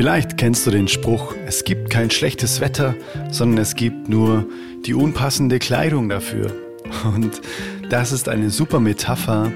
Vielleicht 0.00 0.38
kennst 0.38 0.66
du 0.66 0.70
den 0.70 0.88
Spruch, 0.88 1.34
es 1.46 1.62
gibt 1.62 1.90
kein 1.90 2.10
schlechtes 2.10 2.62
Wetter, 2.62 2.94
sondern 3.30 3.58
es 3.58 3.74
gibt 3.74 4.08
nur 4.08 4.46
die 4.86 4.94
unpassende 4.94 5.58
Kleidung 5.58 6.08
dafür. 6.08 6.54
Und 7.04 7.42
das 7.90 8.10
ist 8.10 8.26
eine 8.26 8.48
super 8.48 8.80
Metapher, 8.80 9.52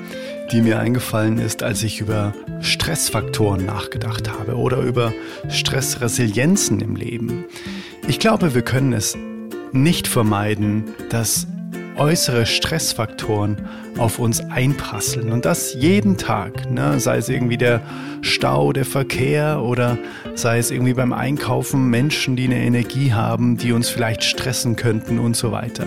die 0.52 0.60
mir 0.60 0.78
eingefallen 0.80 1.38
ist, 1.38 1.62
als 1.62 1.82
ich 1.82 1.98
über 1.98 2.34
Stressfaktoren 2.60 3.64
nachgedacht 3.64 4.30
habe 4.30 4.56
oder 4.56 4.80
über 4.80 5.14
Stressresilienzen 5.48 6.82
im 6.82 6.94
Leben. 6.94 7.46
Ich 8.06 8.18
glaube, 8.18 8.54
wir 8.54 8.60
können 8.60 8.92
es 8.92 9.16
nicht 9.72 10.06
vermeiden, 10.06 10.84
dass 11.08 11.46
äußere 11.96 12.46
Stressfaktoren 12.46 13.56
auf 13.98 14.18
uns 14.18 14.40
einprasseln 14.40 15.30
und 15.32 15.44
das 15.44 15.74
jeden 15.74 16.16
Tag, 16.16 16.70
ne? 16.70 16.98
sei 16.98 17.18
es 17.18 17.28
irgendwie 17.28 17.56
der 17.56 17.80
Stau, 18.22 18.72
der 18.72 18.84
Verkehr 18.84 19.62
oder 19.62 19.98
sei 20.34 20.58
es 20.58 20.70
irgendwie 20.70 20.94
beim 20.94 21.12
Einkaufen 21.12 21.88
Menschen, 21.90 22.36
die 22.36 22.44
eine 22.44 22.58
Energie 22.58 23.12
haben, 23.12 23.56
die 23.56 23.72
uns 23.72 23.88
vielleicht 23.88 24.24
stressen 24.24 24.76
könnten 24.76 25.18
und 25.18 25.36
so 25.36 25.52
weiter. 25.52 25.86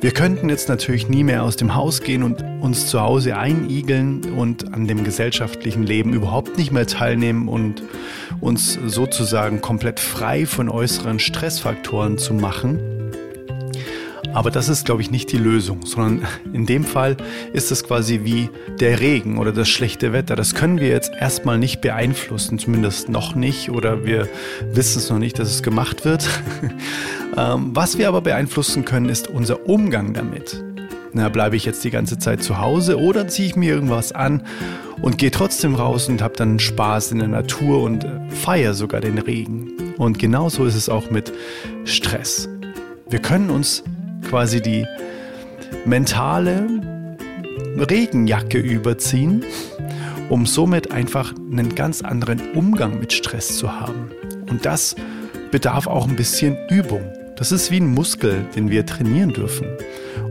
Wir 0.00 0.12
könnten 0.12 0.48
jetzt 0.48 0.68
natürlich 0.68 1.08
nie 1.08 1.24
mehr 1.24 1.42
aus 1.42 1.56
dem 1.56 1.74
Haus 1.74 2.02
gehen 2.02 2.22
und 2.22 2.44
uns 2.60 2.86
zu 2.86 3.00
Hause 3.00 3.36
einigeln 3.36 4.32
und 4.36 4.72
an 4.72 4.86
dem 4.86 5.02
gesellschaftlichen 5.02 5.82
Leben 5.82 6.12
überhaupt 6.14 6.56
nicht 6.56 6.70
mehr 6.70 6.86
teilnehmen 6.86 7.48
und 7.48 7.82
uns 8.40 8.78
sozusagen 8.86 9.60
komplett 9.60 9.98
frei 9.98 10.46
von 10.46 10.68
äußeren 10.68 11.18
Stressfaktoren 11.18 12.16
zu 12.16 12.32
machen. 12.32 12.97
Aber 14.34 14.50
das 14.50 14.68
ist, 14.68 14.84
glaube 14.84 15.02
ich, 15.02 15.10
nicht 15.10 15.32
die 15.32 15.38
Lösung, 15.38 15.84
sondern 15.84 16.26
in 16.52 16.66
dem 16.66 16.84
Fall 16.84 17.16
ist 17.52 17.72
es 17.72 17.84
quasi 17.84 18.20
wie 18.24 18.50
der 18.78 19.00
Regen 19.00 19.38
oder 19.38 19.52
das 19.52 19.68
schlechte 19.68 20.12
Wetter. 20.12 20.36
Das 20.36 20.54
können 20.54 20.80
wir 20.80 20.88
jetzt 20.88 21.12
erstmal 21.18 21.58
nicht 21.58 21.80
beeinflussen, 21.80 22.58
zumindest 22.58 23.08
noch 23.08 23.34
nicht, 23.34 23.70
oder 23.70 24.04
wir 24.04 24.28
wissen 24.72 24.98
es 24.98 25.10
noch 25.10 25.18
nicht, 25.18 25.38
dass 25.38 25.50
es 25.50 25.62
gemacht 25.62 26.04
wird. 26.04 26.28
Ähm, 27.36 27.70
was 27.72 27.98
wir 27.98 28.08
aber 28.08 28.22
beeinflussen 28.22 28.84
können, 28.84 29.08
ist 29.08 29.28
unser 29.28 29.68
Umgang 29.68 30.12
damit. 30.12 30.64
Na, 31.12 31.28
bleibe 31.28 31.56
ich 31.56 31.64
jetzt 31.64 31.84
die 31.84 31.90
ganze 31.90 32.18
Zeit 32.18 32.42
zu 32.42 32.58
Hause 32.58 32.98
oder 32.98 33.28
ziehe 33.28 33.48
ich 33.48 33.54
mir 33.54 33.72
irgendwas 33.72 34.12
an 34.12 34.42
und 35.02 35.18
gehe 35.18 35.30
trotzdem 35.30 35.74
raus 35.74 36.08
und 36.08 36.20
habe 36.20 36.34
dann 36.36 36.58
Spaß 36.58 37.12
in 37.12 37.20
der 37.20 37.28
Natur 37.28 37.82
und 37.82 38.04
äh, 38.04 38.08
feiere 38.30 38.74
sogar 38.74 39.00
den 39.00 39.18
Regen. 39.18 39.94
Und 39.98 40.18
genauso 40.18 40.64
ist 40.64 40.74
es 40.74 40.88
auch 40.88 41.10
mit 41.10 41.32
Stress. 41.84 42.48
Wir 43.08 43.20
können 43.20 43.50
uns 43.50 43.84
quasi 44.28 44.60
die 44.60 44.86
mentale 45.84 46.66
Regenjacke 47.78 48.58
überziehen, 48.58 49.44
um 50.28 50.46
somit 50.46 50.92
einfach 50.92 51.34
einen 51.50 51.74
ganz 51.74 52.02
anderen 52.02 52.52
Umgang 52.52 53.00
mit 53.00 53.12
Stress 53.12 53.56
zu 53.56 53.72
haben. 53.80 54.10
Und 54.50 54.66
das 54.66 54.94
bedarf 55.50 55.86
auch 55.86 56.06
ein 56.06 56.16
bisschen 56.16 56.56
Übung. 56.68 57.02
Das 57.36 57.52
ist 57.52 57.70
wie 57.70 57.80
ein 57.80 57.94
Muskel, 57.94 58.44
den 58.54 58.70
wir 58.70 58.84
trainieren 58.84 59.32
dürfen. 59.32 59.68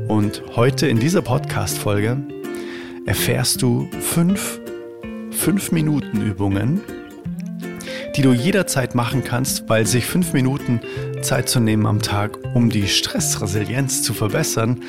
Und 0.07 0.43
heute 0.55 0.87
in 0.87 0.99
dieser 0.99 1.21
Podcast-Folge 1.21 2.17
erfährst 3.05 3.61
du 3.61 3.89
fünf, 3.99 4.59
fünf 5.31 5.71
Minuten 5.71 6.21
Übungen, 6.21 6.81
die 8.17 8.23
du 8.23 8.33
jederzeit 8.33 8.95
machen 8.95 9.23
kannst, 9.23 9.69
weil 9.69 9.85
sich 9.85 10.07
fünf 10.07 10.33
Minuten 10.33 10.81
Zeit 11.21 11.49
zu 11.49 11.59
nehmen 11.59 11.85
am 11.85 12.01
Tag, 12.01 12.39
um 12.55 12.71
die 12.71 12.87
Stressresilienz 12.87 14.01
zu 14.01 14.15
verbessern, 14.15 14.81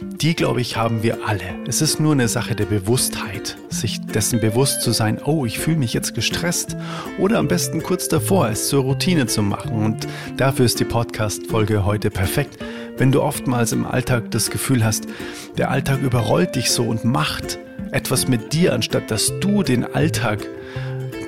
die, 0.00 0.36
glaube 0.36 0.60
ich, 0.60 0.76
haben 0.76 1.02
wir 1.02 1.26
alle. 1.26 1.42
Es 1.66 1.82
ist 1.82 1.98
nur 1.98 2.12
eine 2.12 2.28
Sache 2.28 2.54
der 2.54 2.66
Bewusstheit, 2.66 3.56
sich 3.68 4.00
dessen 4.00 4.40
bewusst 4.40 4.82
zu 4.82 4.92
sein, 4.92 5.20
oh, 5.24 5.44
ich 5.44 5.58
fühle 5.58 5.78
mich 5.78 5.92
jetzt 5.92 6.14
gestresst 6.14 6.76
oder 7.18 7.38
am 7.38 7.48
besten 7.48 7.82
kurz 7.82 8.06
davor, 8.06 8.48
es 8.48 8.68
zur 8.68 8.84
Routine 8.84 9.26
zu 9.26 9.42
machen. 9.42 9.72
Und 9.72 10.06
dafür 10.36 10.64
ist 10.64 10.78
die 10.78 10.84
Podcast-Folge 10.84 11.84
heute 11.84 12.10
perfekt. 12.10 12.58
Wenn 12.96 13.10
du 13.10 13.22
oftmals 13.22 13.72
im 13.72 13.86
Alltag 13.86 14.30
das 14.30 14.50
Gefühl 14.50 14.84
hast, 14.84 15.08
der 15.56 15.72
Alltag 15.72 16.00
überrollt 16.00 16.54
dich 16.54 16.70
so 16.70 16.84
und 16.84 17.04
macht 17.04 17.58
etwas 17.90 18.28
mit 18.28 18.52
dir, 18.52 18.72
anstatt 18.72 19.10
dass 19.10 19.32
du 19.40 19.64
den 19.64 19.84
Alltag 19.84 20.46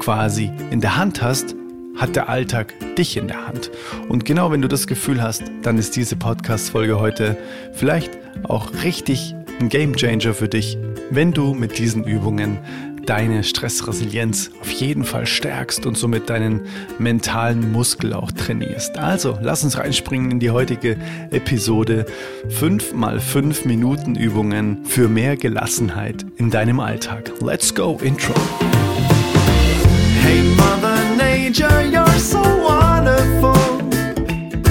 quasi 0.00 0.50
in 0.72 0.81
der 0.81 0.97
Hand 0.97 1.22
hast, 1.22 1.55
hat 1.97 2.16
der 2.16 2.28
Alltag 2.28 2.75
dich 2.97 3.16
in 3.16 3.28
der 3.28 3.47
Hand. 3.47 3.71
Und 4.09 4.25
genau 4.25 4.50
wenn 4.50 4.62
du 4.62 4.69
das 4.69 4.88
Gefühl 4.88 5.22
hast, 5.22 5.44
dann 5.62 5.78
ist 5.78 5.94
diese 5.94 6.16
Podcast-Folge 6.16 6.99
heute 6.99 7.37
vielleicht 7.72 8.19
auch 8.43 8.72
richtig 8.83 9.34
ein 9.60 9.69
Game 9.69 9.94
Changer 9.94 10.34
für 10.34 10.49
dich, 10.49 10.78
wenn 11.10 11.33
du 11.33 11.55
mit 11.55 11.78
diesen 11.78 12.05
Übungen 12.05 12.59
deine 13.06 13.44
Stressresilienz 13.44 14.50
auf 14.60 14.71
jeden 14.71 15.05
Fall 15.05 15.27
stärkst 15.27 15.84
und 15.84 15.97
somit 15.97 16.31
deinen 16.31 16.60
mentalen 16.99 17.72
Muskel 17.72 18.12
auch 18.12 18.31
trainierst. 18.31 18.99
Also, 18.99 19.39
lass 19.43 19.65
uns 19.65 19.78
reinspringen 19.78 20.31
in 20.31 20.41
die 20.41 20.50
heutige 20.50 20.97
Episode 21.31 22.06
5 22.49 22.94
mal 22.94 23.21
5 23.21 23.65
Minuten 23.65 24.15
Übungen 24.16 24.84
für 24.84 25.09
mehr 25.09 25.37
Gelassenheit 25.37 26.25
in 26.37 26.50
deinem 26.50 26.81
Alltag. 26.81 27.33
Let's 27.41 27.75
go 27.75 27.99
Intro. 28.03 28.34
Nature, 31.50 31.83
you're 31.83 32.19
so 32.21 32.41
wonderful. 32.41 33.56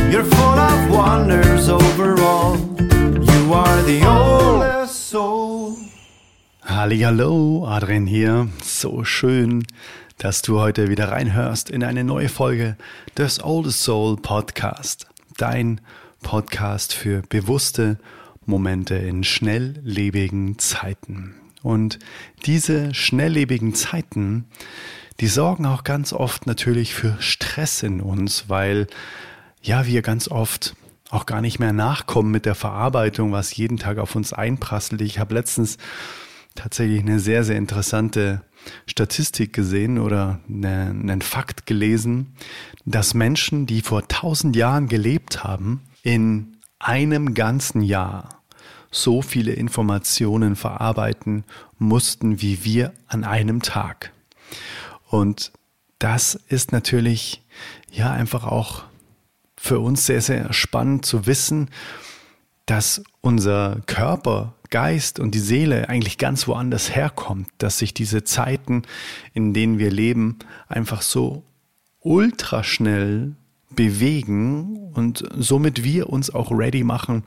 You're 0.10 0.24
full 0.24 0.60
of 0.60 0.90
wonders 0.90 1.68
overall. 1.68 2.56
You 2.56 3.54
are 3.54 3.82
the 3.84 4.02
oldest 4.08 5.10
soul. 5.10 5.76
Hallo, 6.64 7.66
Adrian 7.68 8.06
hier. 8.06 8.48
So 8.64 9.04
schön, 9.04 9.66
dass 10.20 10.42
du 10.42 10.62
heute 10.62 10.88
wieder 10.88 11.10
reinhörst 11.12 11.70
in 11.70 11.84
eine 11.84 12.06
neue 12.06 12.30
Folge 12.30 12.78
des 13.18 13.44
Oldest 13.44 13.84
Soul 13.84 14.16
Podcast. 14.16 15.06
Dein 15.36 15.82
Podcast 16.22 16.94
für 16.94 17.24
bewusste 17.28 18.00
Momente 18.46 18.96
in 18.96 19.26
schnelllebigen 19.26 20.58
Zeiten. 20.60 21.36
Und 21.62 22.00
diese 22.46 22.94
schnelllebigen 22.94 23.74
Zeiten, 23.74 24.46
die 25.20 25.28
sorgen 25.28 25.66
auch 25.66 25.84
ganz 25.84 26.14
oft 26.14 26.48
natürlich 26.48 26.94
für 26.94 27.18
Stress 27.20 27.84
in 27.84 28.02
uns, 28.02 28.46
weil 28.48 28.88
ja, 29.62 29.86
wir 29.86 30.02
ganz 30.02 30.30
oft 30.30 30.76
auch 31.10 31.26
gar 31.26 31.42
nicht 31.42 31.60
mehr 31.60 31.74
nachkommen 31.74 32.32
mit 32.32 32.46
der 32.46 32.56
Verarbeitung, 32.56 33.32
was 33.32 33.56
jeden 33.56 33.78
Tag 33.78 33.98
auf 33.98 34.16
uns 34.16 34.32
einprasselt. 34.32 35.02
Ich 35.02 35.20
habe 35.20 35.34
letztens 35.34 35.78
tatsächlich 36.56 37.02
eine 37.02 37.20
sehr, 37.20 37.44
sehr 37.44 37.58
interessante 37.58 38.42
Statistik 38.86 39.54
gesehen 39.54 39.98
oder 39.98 40.40
einen 40.48 41.22
Fakt 41.22 41.66
gelesen, 41.66 42.34
dass 42.86 43.14
Menschen, 43.14 43.66
die 43.66 43.82
vor 43.82 44.08
tausend 44.08 44.56
Jahren 44.56 44.88
gelebt 44.88 45.44
haben, 45.44 45.82
in 46.04 46.58
einem 46.80 47.34
ganzen 47.34 47.82
Jahr 47.82 48.30
so 48.92 49.22
viele 49.22 49.54
Informationen 49.54 50.56
verarbeiten 50.56 51.44
mussten 51.78 52.42
wie 52.42 52.64
wir 52.64 52.94
an 53.08 53.24
einem 53.24 53.62
Tag. 53.62 54.12
Und 55.10 55.52
das 55.98 56.36
ist 56.36 56.72
natürlich 56.72 57.42
ja 57.92 58.12
einfach 58.12 58.46
auch 58.46 58.84
für 59.58 59.80
uns 59.80 60.06
sehr, 60.06 60.22
sehr 60.22 60.54
spannend 60.54 61.06
zu 61.06 61.26
wissen, 61.26 61.70
dass 62.66 63.04
unser 63.22 63.82
Körper, 63.88 64.54
Geist 64.70 65.20
und 65.20 65.34
die 65.34 65.40
Seele 65.40 65.90
eigentlich 65.90 66.20
ganz 66.20 66.48
woanders 66.48 66.96
herkommt, 66.96 67.50
dass 67.58 67.80
sich 67.80 67.92
diese 67.96 68.24
Zeiten, 68.24 68.84
in 69.34 69.56
denen 69.56 69.80
wir 69.80 69.90
leben, 69.90 70.38
einfach 70.68 71.02
so 71.02 71.44
ultraschnell 72.02 73.36
bewegen 73.72 74.92
und 74.94 75.28
somit 75.36 75.84
wir 75.84 76.10
uns 76.10 76.30
auch 76.30 76.52
ready 76.52 76.84
machen 76.84 77.24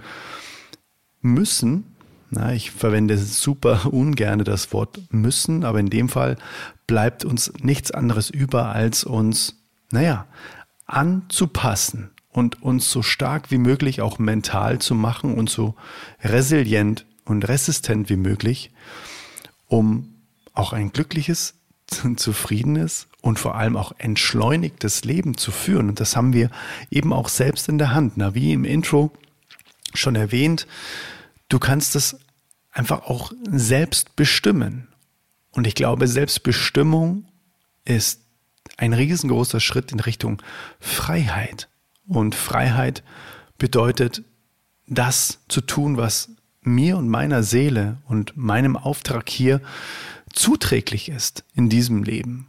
müssen 1.21 1.92
na, 2.33 2.55
ich 2.55 2.71
verwende 2.71 3.19
super 3.19 3.93
ungerne 3.93 4.43
das 4.43 4.73
Wort 4.73 5.01
müssen, 5.11 5.65
aber 5.65 5.81
in 5.81 5.91
dem 5.91 6.09
Fall 6.09 6.39
bleibt 6.87 7.25
uns 7.25 7.53
nichts 7.61 7.91
anderes 7.91 8.31
über, 8.31 8.75
als 8.75 9.05
uns, 9.05 9.57
naja, 9.91 10.27
anzupassen 10.87 12.11
und 12.31 12.63
uns 12.63 12.91
so 12.91 13.03
stark 13.03 13.51
wie 13.51 13.59
möglich 13.59 14.01
auch 14.01 14.19
mental 14.19 14.79
zu 14.79 14.95
machen 14.95 15.35
und 15.35 15.51
so 15.51 15.75
resilient 16.23 17.05
und 17.27 17.47
resistent 17.49 18.09
wie 18.09 18.17
möglich, 18.17 18.71
um 19.69 20.15
auch 20.55 20.73
ein 20.73 20.91
glückliches, 20.91 21.55
zufriedenes 22.17 23.09
und 23.21 23.39
vor 23.39 23.57
allem 23.57 23.77
auch 23.77 23.93
entschleunigtes 23.99 25.05
Leben 25.05 25.37
zu 25.37 25.51
führen. 25.51 25.91
Und 25.91 26.01
das 26.01 26.17
haben 26.17 26.33
wir 26.33 26.51
eben 26.91 27.13
auch 27.13 27.29
selbst 27.29 27.69
in 27.69 27.77
der 27.77 27.95
Hand. 27.95 28.17
Na, 28.17 28.35
wie 28.35 28.53
im 28.53 28.65
Intro 28.65 29.13
schon 29.93 30.17
erwähnt, 30.17 30.67
du 31.49 31.59
kannst 31.59 31.97
es 31.97 32.17
einfach 32.73 33.03
auch 33.05 33.33
selbst 33.51 34.17
bestimmen. 34.17 34.89
Und 35.53 35.67
ich 35.67 35.75
glaube, 35.75 36.09
Selbstbestimmung 36.09 37.27
ist 37.85 38.23
ein 38.79 38.95
riesengroßer 38.95 39.61
Schritt 39.61 39.93
in 39.93 40.01
Richtung 40.01 40.43
Freiheit. 40.81 41.69
Und 42.07 42.35
Freiheit 42.35 43.03
bedeutet, 43.59 44.23
das 44.87 45.39
zu 45.49 45.61
tun, 45.61 45.97
was 45.97 46.31
mir 46.63 46.97
und 46.97 47.09
meiner 47.09 47.43
Seele 47.43 47.99
und 48.07 48.37
meinem 48.37 48.77
Auftrag 48.77 49.29
hier 49.29 49.61
zuträglich 50.33 51.09
ist 51.09 51.45
in 51.55 51.69
diesem 51.69 52.03
Leben. 52.03 52.49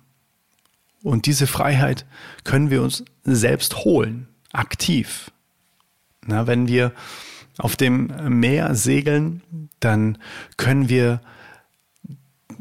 Und 1.01 1.25
diese 1.25 1.47
Freiheit 1.47 2.05
können 2.43 2.69
wir 2.69 2.81
uns 2.81 3.03
selbst 3.23 3.83
holen, 3.83 4.27
aktiv. 4.53 5.31
Na, 6.25 6.47
wenn 6.47 6.67
wir 6.67 6.93
auf 7.57 7.75
dem 7.75 8.11
Meer 8.39 8.75
segeln, 8.75 9.41
dann 9.79 10.17
können 10.57 10.89
wir 10.89 11.21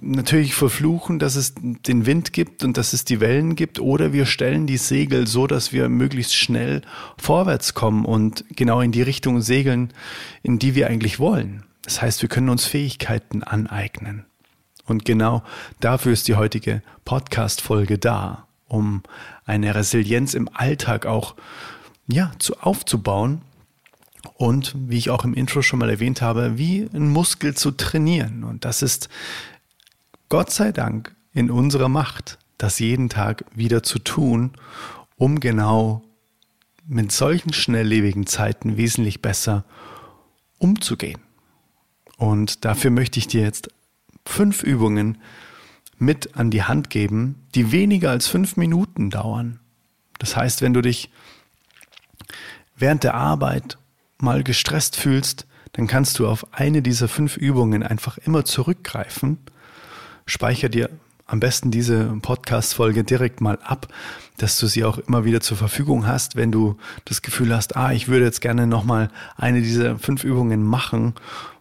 natürlich 0.03 0.55
verfluchen, 0.55 1.19
dass 1.19 1.37
es 1.37 1.55
den 1.57 2.07
Wind 2.07 2.33
gibt 2.33 2.65
und 2.65 2.77
dass 2.77 2.93
es 2.93 3.05
die 3.05 3.21
Wellen 3.21 3.55
gibt, 3.55 3.79
oder 3.79 4.13
wir 4.13 4.27
stellen 4.27 4.67
die 4.67 4.77
Segel 4.77 5.27
so, 5.27 5.47
dass 5.47 5.73
wir 5.73 5.89
möglichst 5.89 6.35
schnell 6.35 6.83
vorwärts 7.17 7.75
kommen 7.75 8.05
und 8.05 8.45
genau 8.51 8.81
in 8.81 8.93
die 8.93 9.03
Richtung 9.03 9.41
segeln, 9.41 9.93
in 10.43 10.59
die 10.59 10.75
wir 10.75 10.89
eigentlich 10.89 11.19
wollen. 11.21 11.65
Das 11.85 12.03
heißt, 12.03 12.23
wir 12.23 12.29
können 12.29 12.49
uns 12.49 12.65
Fähigkeiten 12.65 13.43
aneignen. 13.43 14.25
Und 14.87 15.05
genau 15.05 15.43
dafür 15.81 16.13
ist 16.13 16.27
die 16.27 16.35
heutige 16.35 16.83
Podcast-Folge 17.05 17.99
da, 17.99 18.47
um 18.67 19.03
eine 19.45 19.75
Resilienz 19.75 20.35
im 20.35 20.49
Alltag 20.53 21.07
auch 21.07 21.37
ja, 22.09 22.33
zu, 22.39 22.59
aufzubauen 22.59 23.43
und, 24.35 24.75
wie 24.77 24.99
ich 24.99 25.11
auch 25.11 25.25
im 25.25 25.35
Intro 25.35 25.63
schon 25.63 25.79
mal 25.79 25.91
erwähnt 25.91 26.23
habe, 26.23 26.59
wie 26.59 26.89
ein 26.93 27.09
Muskel 27.09 27.55
zu 27.55 27.73
trainieren. 27.73 28.45
Und 28.45 28.65
das 28.65 28.83
ist 28.83 29.09
Gott 30.29 30.51
sei 30.51 30.73
Dank 30.73 31.15
in 31.35 31.51
unserer 31.51 31.89
Macht, 31.89 32.39
das 32.59 32.79
jeden 32.79 33.09
Tag 33.09 33.45
wieder 33.55 33.83
zu 33.83 33.99
tun, 33.99 34.53
um 35.17 35.41
genau 35.41 36.03
mit 36.87 37.13
solchen 37.13 37.53
schnelllebigen 37.53 38.27
Zeiten 38.27 38.77
wesentlich 38.77 39.23
besser 39.23 39.65
umzugehen. 40.59 41.21
Und 42.17 42.65
dafür 42.65 42.91
möchte 42.91 43.19
ich 43.19 43.27
dir 43.27 43.43
jetzt 43.43 43.69
fünf 44.25 44.63
Übungen 44.63 45.19
mit 45.99 46.37
an 46.37 46.51
die 46.51 46.63
Hand 46.63 46.91
geben, 46.91 47.47
die 47.55 47.73
weniger 47.73 48.11
als 48.11 48.29
fünf 48.29 48.57
Minuten 48.57 49.11
dauern. 49.11 49.61
Das 50.19 50.37
heißt, 50.37 50.63
wenn 50.63 50.75
du 50.75 50.83
dich 50.83 51.11
während 52.77 53.05
der 53.05 53.15
Arbeit 53.15 53.79
mal 54.23 54.43
gestresst 54.43 54.97
fühlst, 54.97 55.47
dann 55.73 55.87
kannst 55.87 56.19
du 56.19 56.29
auf 56.29 56.47
eine 56.53 56.83
dieser 56.83 57.09
fünf 57.09 57.37
Übungen 57.37 57.83
einfach 57.83 58.19
immer 58.19 58.45
zurückgreifen 58.45 59.39
speicher 60.27 60.69
dir 60.69 60.91
am 61.27 61.41
besten 61.41 61.71
diese 61.71 62.05
Podcast-Folge 62.21 63.05
direkt 63.05 63.41
mal 63.41 63.59
ab, 63.63 63.89
dass 64.37 64.59
du 64.59 64.67
sie 64.67 64.85
auch 64.85 64.99
immer 64.99 65.25
wieder 65.25 65.41
zur 65.41 65.57
Verfügung 65.57 66.07
hast, 66.07 66.37
wenn 66.37 66.53
du 66.53 66.77
das 67.05 67.23
Gefühl 67.23 67.55
hast, 67.55 67.77
ah, 67.77 67.93
ich 67.93 68.09
würde 68.09 68.25
jetzt 68.25 68.41
gerne 68.41 68.67
nochmal 68.67 69.11
eine 69.37 69.63
dieser 69.63 69.99
fünf 69.99 70.25
Übungen 70.25 70.63
machen, 70.63 71.15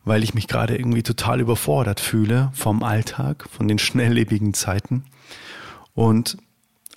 weil 0.03 0.23
ich 0.23 0.33
mich 0.33 0.47
gerade 0.47 0.75
irgendwie 0.75 1.03
total 1.03 1.39
überfordert 1.39 1.99
fühle 1.99 2.51
vom 2.53 2.83
Alltag, 2.83 3.47
von 3.49 3.67
den 3.67 3.79
schnelllebigen 3.79 4.53
Zeiten. 4.53 5.05
Und 5.93 6.37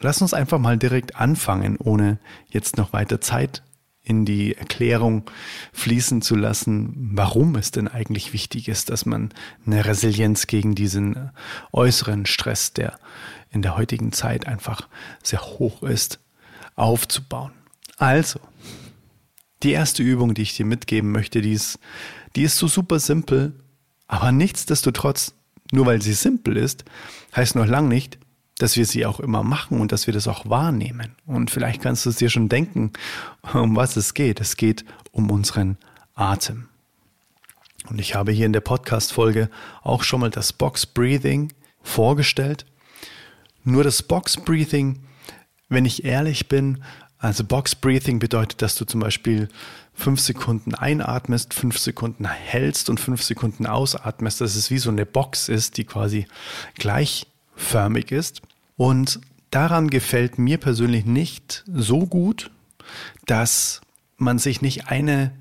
lass 0.00 0.22
uns 0.22 0.34
einfach 0.34 0.58
mal 0.58 0.78
direkt 0.78 1.16
anfangen, 1.16 1.76
ohne 1.76 2.18
jetzt 2.48 2.76
noch 2.76 2.92
weiter 2.92 3.20
Zeit 3.20 3.62
in 4.04 4.26
die 4.26 4.54
Erklärung 4.54 5.24
fließen 5.72 6.20
zu 6.20 6.36
lassen, 6.36 7.10
warum 7.14 7.56
es 7.56 7.70
denn 7.70 7.88
eigentlich 7.88 8.34
wichtig 8.34 8.68
ist, 8.68 8.90
dass 8.90 9.06
man 9.06 9.30
eine 9.66 9.84
Resilienz 9.86 10.46
gegen 10.46 10.74
diesen 10.74 11.30
äußeren 11.72 12.26
Stress, 12.26 12.74
der 12.74 12.98
in 13.50 13.62
der 13.62 13.76
heutigen 13.76 14.12
Zeit 14.12 14.46
einfach 14.46 14.88
sehr 15.22 15.40
hoch 15.40 15.82
ist, 15.82 16.20
aufzubauen. 16.76 17.52
Also, 17.96 18.40
die 19.62 19.72
erste 19.72 20.02
Übung, 20.02 20.34
die 20.34 20.42
ich 20.42 20.54
dir 20.54 20.66
mitgeben 20.66 21.10
möchte, 21.10 21.40
die 21.40 21.52
ist, 21.52 21.78
die 22.36 22.42
ist 22.42 22.58
so 22.58 22.68
super 22.68 22.98
simpel, 22.98 23.54
aber 24.06 24.32
nichtsdestotrotz, 24.32 25.34
nur 25.72 25.86
weil 25.86 26.02
sie 26.02 26.12
simpel 26.12 26.58
ist, 26.58 26.84
heißt 27.34 27.54
noch 27.54 27.66
lang 27.66 27.88
nicht, 27.88 28.18
dass 28.58 28.76
wir 28.76 28.86
sie 28.86 29.04
auch 29.04 29.20
immer 29.20 29.42
machen 29.42 29.80
und 29.80 29.92
dass 29.92 30.06
wir 30.06 30.14
das 30.14 30.28
auch 30.28 30.48
wahrnehmen. 30.48 31.16
Und 31.26 31.50
vielleicht 31.50 31.82
kannst 31.82 32.06
du 32.06 32.10
es 32.10 32.16
dir 32.16 32.30
schon 32.30 32.48
denken, 32.48 32.92
um 33.52 33.74
was 33.74 33.96
es 33.96 34.14
geht. 34.14 34.40
Es 34.40 34.56
geht 34.56 34.84
um 35.10 35.30
unseren 35.30 35.76
Atem. 36.14 36.68
Und 37.88 38.00
ich 38.00 38.14
habe 38.14 38.32
hier 38.32 38.46
in 38.46 38.52
der 38.52 38.60
Podcast-Folge 38.60 39.50
auch 39.82 40.04
schon 40.04 40.20
mal 40.20 40.30
das 40.30 40.52
Box 40.52 40.86
Breathing 40.86 41.52
vorgestellt. 41.82 42.64
Nur 43.64 43.84
das 43.84 44.02
Box 44.02 44.36
Breathing, 44.36 45.00
wenn 45.68 45.84
ich 45.84 46.04
ehrlich 46.04 46.48
bin, 46.48 46.82
also 47.18 47.42
Box 47.42 47.74
Breathing 47.74 48.18
bedeutet, 48.18 48.62
dass 48.62 48.74
du 48.74 48.84
zum 48.84 49.00
Beispiel 49.00 49.48
fünf 49.94 50.20
Sekunden 50.20 50.74
einatmest, 50.74 51.54
fünf 51.54 51.78
Sekunden 51.78 52.28
hältst 52.28 52.90
und 52.90 53.00
fünf 53.00 53.22
Sekunden 53.22 53.66
ausatmest. 53.66 54.40
Dass 54.40 54.56
es 54.56 54.70
wie 54.70 54.78
so 54.78 54.90
eine 54.90 55.06
Box 55.06 55.48
ist, 55.48 55.76
die 55.76 55.84
quasi 55.84 56.26
gleich 56.74 57.26
förmig 57.56 58.12
ist. 58.12 58.42
Und 58.76 59.20
daran 59.50 59.88
gefällt 59.88 60.38
mir 60.38 60.58
persönlich 60.58 61.04
nicht 61.04 61.64
so 61.66 62.06
gut, 62.06 62.50
dass 63.26 63.80
man 64.16 64.38
sich 64.38 64.62
nicht 64.62 64.88
eine, 64.88 65.32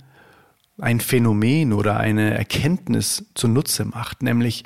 ein 0.77 0.99
Phänomen 0.99 1.73
oder 1.73 1.97
eine 1.97 2.33
Erkenntnis 2.33 3.25
zunutze 3.33 3.85
macht, 3.85 4.23
nämlich 4.23 4.63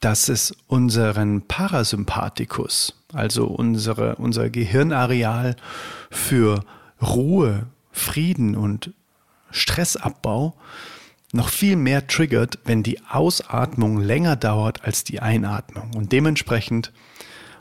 dass 0.00 0.28
es 0.28 0.54
unseren 0.68 1.42
Parasympathikus, 1.42 2.94
also 3.12 3.46
unsere, 3.46 4.16
unser 4.16 4.48
Gehirnareal 4.48 5.56
für 6.10 6.64
Ruhe, 7.02 7.66
Frieden 7.90 8.56
und 8.56 8.92
Stressabbau, 9.50 10.54
noch 11.32 11.48
viel 11.48 11.76
mehr 11.76 12.06
triggert, 12.06 12.58
wenn 12.64 12.82
die 12.82 13.00
Ausatmung 13.06 14.00
länger 14.00 14.36
dauert 14.36 14.84
als 14.84 15.04
die 15.04 15.20
Einatmung. 15.20 15.90
Und 15.94 16.12
dementsprechend 16.12 16.92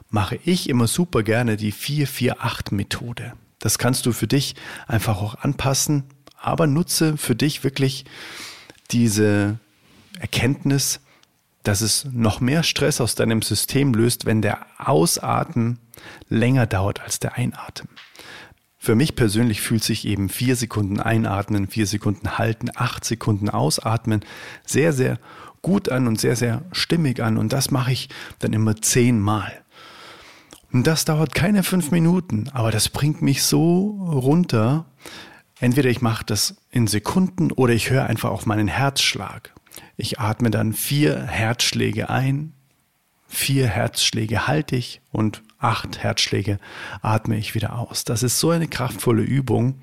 mache 0.10 0.40
ich 0.46 0.70
immer 0.70 0.88
super 0.88 1.24
gerne 1.24 1.58
die 1.58 1.74
448-Methode. 1.74 3.34
Das 3.60 3.78
kannst 3.78 4.06
du 4.06 4.14
für 4.14 4.28
dich 4.28 4.56
einfach 4.88 5.22
auch 5.22 5.36
anpassen, 5.36 6.04
aber 6.40 6.68
nutze 6.68 7.18
für 7.18 7.36
dich 7.36 7.64
wirklich 7.64 8.06
diese 8.92 9.60
Erkenntnis, 10.20 11.02
dass 11.64 11.82
es 11.82 12.08
noch 12.12 12.40
mehr 12.40 12.64
Stress 12.64 13.02
aus 13.02 13.16
deinem 13.16 13.42
System 13.42 13.94
löst, 13.94 14.26
wenn 14.26 14.42
der 14.42 14.66
Ausatmen 14.78 15.80
länger 16.30 16.66
dauert 16.66 17.02
als 17.02 17.20
der 17.20 17.36
Einatmen. 17.36 17.90
Für 18.78 18.96
mich 18.96 19.16
persönlich 19.16 19.62
fühlt 19.62 19.84
sich 19.84 20.06
eben 20.06 20.30
vier 20.30 20.56
Sekunden 20.56 21.00
einatmen, 21.00 21.68
vier 21.68 21.88
Sekunden 21.88 22.38
halten, 22.38 22.70
acht 22.76 23.06
Sekunden 23.06 23.50
ausatmen 23.50 24.24
sehr, 24.66 24.94
sehr 24.94 25.20
gut 25.62 25.90
an 25.90 26.08
und 26.08 26.20
sehr, 26.20 26.36
sehr 26.36 26.64
stimmig 26.72 27.22
an. 27.22 27.38
Und 27.38 27.54
das 27.54 27.72
mache 27.72 27.92
ich 27.92 28.10
dann 28.40 28.54
immer 28.54 28.76
zehnmal. 28.76 29.52
Und 30.72 30.86
das 30.86 31.06
dauert 31.06 31.34
keine 31.34 31.64
fünf 31.64 31.92
Minuten, 31.92 32.50
aber 32.54 32.72
das 32.72 32.90
bringt 32.90 33.22
mich 33.22 33.44
so 33.44 33.88
runter. 34.12 34.86
Entweder 35.60 35.90
ich 35.90 36.02
mache 36.02 36.26
das 36.26 36.58
in 36.70 36.88
Sekunden 36.88 37.52
oder 37.52 37.74
ich 37.74 37.90
höre 37.90 38.06
einfach 38.06 38.30
auf 38.30 38.46
meinen 38.46 38.68
Herzschlag. 38.68 39.54
Ich 39.96 40.20
atme 40.20 40.52
dann 40.52 40.74
vier 40.74 41.24
Herzschläge 41.24 42.10
ein, 42.10 42.54
vier 43.28 43.68
Herzschläge 43.68 44.48
halte 44.48 44.76
ich 44.76 45.02
und 45.12 45.42
acht 45.60 45.98
Herzschläge 46.00 46.60
atme 47.02 47.38
ich 47.38 47.56
wieder 47.56 47.78
aus. 47.78 48.04
Das 48.04 48.24
ist 48.24 48.40
so 48.40 48.52
eine 48.52 48.68
kraftvolle 48.68 49.24
Übung, 49.24 49.76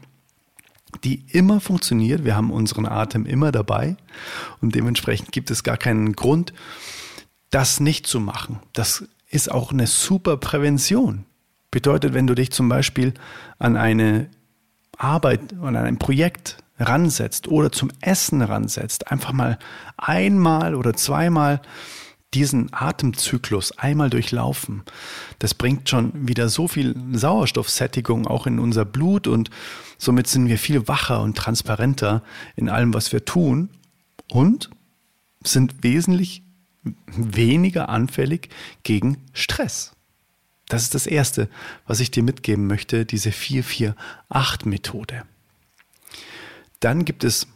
die 1.02 1.24
immer 1.28 1.60
funktioniert. 1.60 2.24
Wir 2.24 2.36
haben 2.36 2.52
unseren 2.52 2.86
Atem 2.86 3.26
immer 3.26 3.50
dabei 3.50 3.96
und 4.60 4.74
dementsprechend 4.74 5.32
gibt 5.32 5.50
es 5.50 5.64
gar 5.64 5.76
keinen 5.76 6.14
Grund, 6.14 6.52
das 7.50 7.80
nicht 7.80 8.06
zu 8.06 8.20
machen. 8.20 8.60
Das 8.72 9.04
ist 9.28 9.50
auch 9.50 9.72
eine 9.72 9.86
super 9.86 10.36
Prävention. 10.36 11.24
Bedeutet, 11.70 12.14
wenn 12.14 12.28
du 12.28 12.34
dich 12.34 12.52
zum 12.52 12.68
Beispiel 12.68 13.14
an 13.58 13.76
eine 13.76 14.28
Arbeit 14.96 15.54
oder 15.54 15.68
an 15.68 15.76
ein 15.76 15.98
Projekt 15.98 16.58
ransetzt 16.78 17.48
oder 17.48 17.72
zum 17.72 17.90
Essen 18.00 18.42
ransetzt, 18.42 19.10
einfach 19.10 19.32
mal 19.32 19.58
einmal 19.96 20.74
oder 20.74 20.94
zweimal 20.94 21.60
diesen 22.34 22.72
Atemzyklus 22.72 23.72
einmal 23.78 24.10
durchlaufen, 24.10 24.82
das 25.38 25.54
bringt 25.54 25.88
schon 25.88 26.28
wieder 26.28 26.48
so 26.48 26.68
viel 26.68 26.94
Sauerstoffsättigung 27.12 28.26
auch 28.26 28.46
in 28.46 28.58
unser 28.58 28.84
Blut 28.84 29.26
und 29.26 29.50
somit 29.98 30.26
sind 30.26 30.48
wir 30.48 30.58
viel 30.58 30.88
wacher 30.88 31.22
und 31.22 31.36
transparenter 31.36 32.22
in 32.56 32.68
allem, 32.68 32.92
was 32.92 33.12
wir 33.12 33.24
tun 33.24 33.70
und 34.28 34.70
sind 35.42 35.82
wesentlich 35.82 36.42
weniger 37.06 37.88
anfällig 37.88 38.48
gegen 38.82 39.18
Stress. 39.32 39.92
Das 40.68 40.82
ist 40.82 40.94
das 40.94 41.06
Erste, 41.06 41.48
was 41.86 42.00
ich 42.00 42.10
dir 42.10 42.22
mitgeben 42.22 42.66
möchte, 42.66 43.04
diese 43.04 43.30
448-Methode. 43.30 45.24
Dann 46.80 47.04
gibt 47.04 47.24
es 47.24 47.46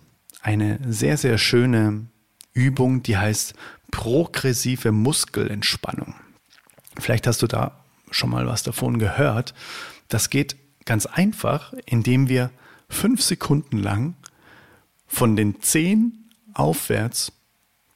eine 0.40 0.78
sehr, 0.86 1.16
sehr 1.16 1.38
schöne 1.38 2.06
Übung, 2.52 3.02
die 3.02 3.16
heißt 3.16 3.54
progressive 3.90 4.92
Muskelentspannung. 4.92 6.14
Vielleicht 6.98 7.26
hast 7.26 7.42
du 7.42 7.46
da 7.46 7.84
schon 8.10 8.30
mal 8.30 8.46
was 8.46 8.62
davon 8.62 8.98
gehört. 8.98 9.54
Das 10.08 10.30
geht 10.30 10.56
ganz 10.84 11.06
einfach, 11.06 11.72
indem 11.86 12.28
wir 12.28 12.50
fünf 12.88 13.22
Sekunden 13.22 13.78
lang 13.78 14.14
von 15.06 15.36
den 15.36 15.60
Zehen 15.60 16.30
aufwärts 16.54 17.32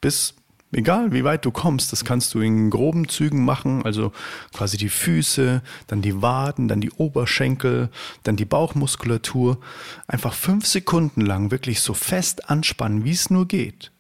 bis 0.01 0.35
Egal 0.75 1.13
wie 1.13 1.23
weit 1.23 1.45
du 1.45 1.51
kommst, 1.51 1.93
das 1.93 2.03
kannst 2.03 2.33
du 2.33 2.41
in 2.41 2.71
groben 2.71 3.07
Zügen 3.07 3.45
machen, 3.45 3.85
also 3.85 4.11
quasi 4.55 4.79
die 4.79 4.89
Füße, 4.89 5.61
dann 5.87 6.01
die 6.01 6.23
Waden, 6.23 6.67
dann 6.67 6.81
die 6.81 6.91
Oberschenkel, 6.93 7.91
dann 8.23 8.37
die 8.37 8.47
Bauchmuskulatur. 8.47 9.61
Einfach 10.07 10.33
fünf 10.33 10.67
Sekunden 10.67 11.21
lang 11.21 11.51
wirklich 11.51 11.81
so 11.81 11.93
fest 11.93 12.49
anspannen, 12.49 13.05
wie 13.05 13.11
es 13.11 13.29
nur 13.29 13.47
geht. 13.47 13.93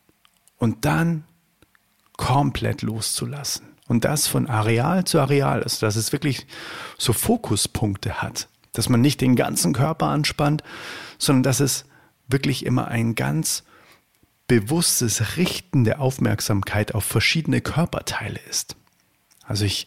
Und 0.56 0.86
dann 0.86 1.24
komplett 2.16 2.82
loszulassen. 2.82 3.66
Und 3.88 4.04
das 4.04 4.26
von 4.26 4.46
Areal 4.46 5.04
zu 5.04 5.20
Areal, 5.20 5.62
also 5.62 5.84
dass 5.84 5.96
es 5.96 6.12
wirklich 6.12 6.46
so 6.98 7.12
Fokuspunkte 7.12 8.22
hat. 8.22 8.48
Dass 8.72 8.88
man 8.88 9.00
nicht 9.00 9.20
den 9.20 9.36
ganzen 9.36 9.72
Körper 9.72 10.06
anspannt, 10.06 10.62
sondern 11.18 11.42
dass 11.42 11.60
es 11.60 11.84
wirklich 12.28 12.64
immer 12.64 12.88
ein 12.88 13.14
ganz 13.14 13.64
bewusstes 14.46 15.36
Richten 15.36 15.84
der 15.84 16.00
Aufmerksamkeit 16.00 16.94
auf 16.94 17.04
verschiedene 17.04 17.60
Körperteile 17.60 18.40
ist. 18.48 18.76
Also 19.44 19.64
ich 19.64 19.86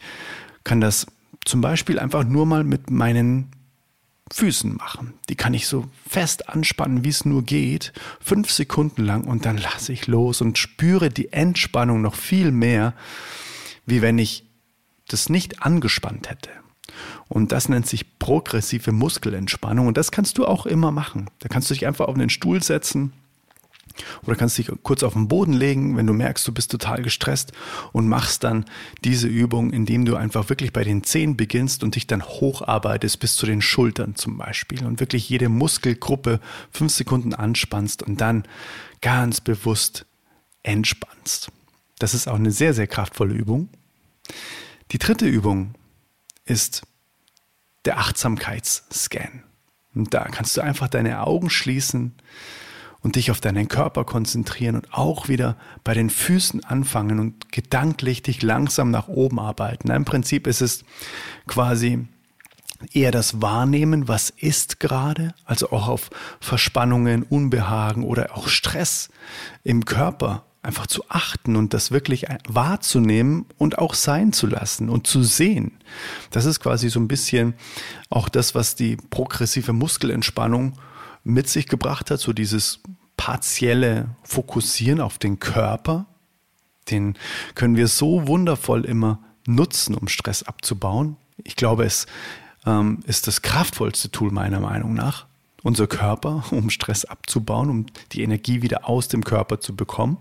kann 0.64 0.80
das 0.80 1.06
zum 1.44 1.60
Beispiel 1.60 1.98
einfach 1.98 2.24
nur 2.24 2.46
mal 2.46 2.64
mit 2.64 2.90
meinen 2.90 3.50
Füßen 4.32 4.74
machen. 4.74 5.14
Die 5.28 5.36
kann 5.36 5.54
ich 5.54 5.68
so 5.68 5.86
fest 6.08 6.48
anspannen, 6.48 7.04
wie 7.04 7.10
es 7.10 7.24
nur 7.24 7.44
geht, 7.44 7.92
fünf 8.20 8.50
Sekunden 8.50 9.04
lang 9.04 9.24
und 9.24 9.46
dann 9.46 9.56
lasse 9.56 9.92
ich 9.92 10.08
los 10.08 10.40
und 10.40 10.58
spüre 10.58 11.10
die 11.10 11.32
Entspannung 11.32 12.02
noch 12.02 12.16
viel 12.16 12.50
mehr, 12.50 12.94
wie 13.86 14.02
wenn 14.02 14.18
ich 14.18 14.44
das 15.06 15.28
nicht 15.28 15.62
angespannt 15.62 16.28
hätte. 16.28 16.50
Und 17.28 17.52
das 17.52 17.68
nennt 17.68 17.86
sich 17.86 18.18
progressive 18.18 18.90
Muskelentspannung 18.92 19.86
und 19.86 19.96
das 19.96 20.10
kannst 20.10 20.38
du 20.38 20.46
auch 20.46 20.66
immer 20.66 20.90
machen. 20.90 21.30
Da 21.38 21.48
kannst 21.48 21.70
du 21.70 21.74
dich 21.74 21.86
einfach 21.86 22.06
auf 22.06 22.14
einen 22.14 22.30
Stuhl 22.30 22.62
setzen, 22.62 23.12
oder 24.24 24.36
kannst 24.36 24.58
dich 24.58 24.70
kurz 24.82 25.02
auf 25.02 25.14
den 25.14 25.28
Boden 25.28 25.52
legen, 25.52 25.96
wenn 25.96 26.06
du 26.06 26.12
merkst, 26.12 26.46
du 26.46 26.52
bist 26.52 26.70
total 26.70 27.02
gestresst 27.02 27.52
und 27.92 28.08
machst 28.08 28.44
dann 28.44 28.64
diese 29.04 29.28
Übung, 29.28 29.72
indem 29.72 30.04
du 30.04 30.16
einfach 30.16 30.48
wirklich 30.48 30.72
bei 30.72 30.84
den 30.84 31.04
Zehen 31.04 31.36
beginnst 31.36 31.82
und 31.82 31.94
dich 31.94 32.06
dann 32.06 32.22
hocharbeitest 32.22 33.18
bis 33.20 33.36
zu 33.36 33.46
den 33.46 33.62
Schultern 33.62 34.14
zum 34.14 34.38
Beispiel 34.38 34.84
und 34.84 35.00
wirklich 35.00 35.28
jede 35.28 35.48
Muskelgruppe 35.48 36.40
fünf 36.70 36.92
Sekunden 36.92 37.34
anspannst 37.34 38.02
und 38.02 38.20
dann 38.20 38.44
ganz 39.00 39.40
bewusst 39.40 40.06
entspannst. 40.62 41.50
Das 41.98 42.14
ist 42.14 42.28
auch 42.28 42.34
eine 42.34 42.50
sehr, 42.50 42.74
sehr 42.74 42.86
kraftvolle 42.86 43.34
Übung. 43.34 43.68
Die 44.92 44.98
dritte 44.98 45.26
Übung 45.26 45.74
ist 46.44 46.82
der 47.84 47.98
Achtsamkeitsscan. 47.98 49.42
Und 49.94 50.12
da 50.12 50.24
kannst 50.24 50.56
du 50.56 50.60
einfach 50.60 50.88
deine 50.88 51.22
Augen 51.22 51.48
schließen 51.48 52.14
und 53.06 53.14
dich 53.14 53.30
auf 53.30 53.40
deinen 53.40 53.68
Körper 53.68 54.04
konzentrieren 54.04 54.74
und 54.74 54.92
auch 54.92 55.28
wieder 55.28 55.56
bei 55.84 55.94
den 55.94 56.10
Füßen 56.10 56.64
anfangen 56.64 57.20
und 57.20 57.52
gedanklich 57.52 58.20
dich 58.20 58.42
langsam 58.42 58.90
nach 58.90 59.06
oben 59.06 59.38
arbeiten. 59.38 59.92
Im 59.92 60.04
Prinzip 60.04 60.48
ist 60.48 60.60
es 60.60 60.82
quasi 61.46 62.04
eher 62.92 63.12
das 63.12 63.40
Wahrnehmen, 63.40 64.08
was 64.08 64.30
ist 64.30 64.80
gerade, 64.80 65.34
also 65.44 65.70
auch 65.70 65.86
auf 65.86 66.10
Verspannungen, 66.40 67.22
Unbehagen 67.22 68.02
oder 68.02 68.36
auch 68.36 68.48
Stress 68.48 69.08
im 69.62 69.84
Körper 69.84 70.44
einfach 70.64 70.88
zu 70.88 71.04
achten 71.08 71.54
und 71.54 71.74
das 71.74 71.92
wirklich 71.92 72.26
wahrzunehmen 72.48 73.46
und 73.56 73.78
auch 73.78 73.94
sein 73.94 74.32
zu 74.32 74.48
lassen 74.48 74.88
und 74.88 75.06
zu 75.06 75.22
sehen. 75.22 75.78
Das 76.32 76.44
ist 76.44 76.58
quasi 76.58 76.88
so 76.88 76.98
ein 76.98 77.06
bisschen 77.06 77.54
auch 78.10 78.28
das, 78.28 78.56
was 78.56 78.74
die 78.74 78.96
progressive 78.96 79.72
Muskelentspannung 79.72 80.76
mit 81.26 81.48
sich 81.48 81.66
gebracht 81.66 82.10
hat, 82.10 82.20
so 82.20 82.32
dieses 82.32 82.80
partielle 83.16 84.10
Fokussieren 84.22 85.00
auf 85.00 85.18
den 85.18 85.40
Körper, 85.40 86.06
den 86.88 87.18
können 87.56 87.76
wir 87.76 87.88
so 87.88 88.28
wundervoll 88.28 88.84
immer 88.84 89.18
nutzen, 89.46 89.96
um 89.96 90.06
Stress 90.06 90.44
abzubauen. 90.44 91.16
Ich 91.42 91.56
glaube, 91.56 91.84
es 91.84 92.06
ähm, 92.64 93.00
ist 93.06 93.26
das 93.26 93.42
kraftvollste 93.42 94.10
Tool 94.10 94.30
meiner 94.30 94.60
Meinung 94.60 94.94
nach, 94.94 95.26
unser 95.64 95.88
Körper, 95.88 96.44
um 96.52 96.70
Stress 96.70 97.04
abzubauen, 97.04 97.70
um 97.70 97.86
die 98.12 98.22
Energie 98.22 98.62
wieder 98.62 98.88
aus 98.88 99.08
dem 99.08 99.24
Körper 99.24 99.60
zu 99.60 99.74
bekommen. 99.74 100.18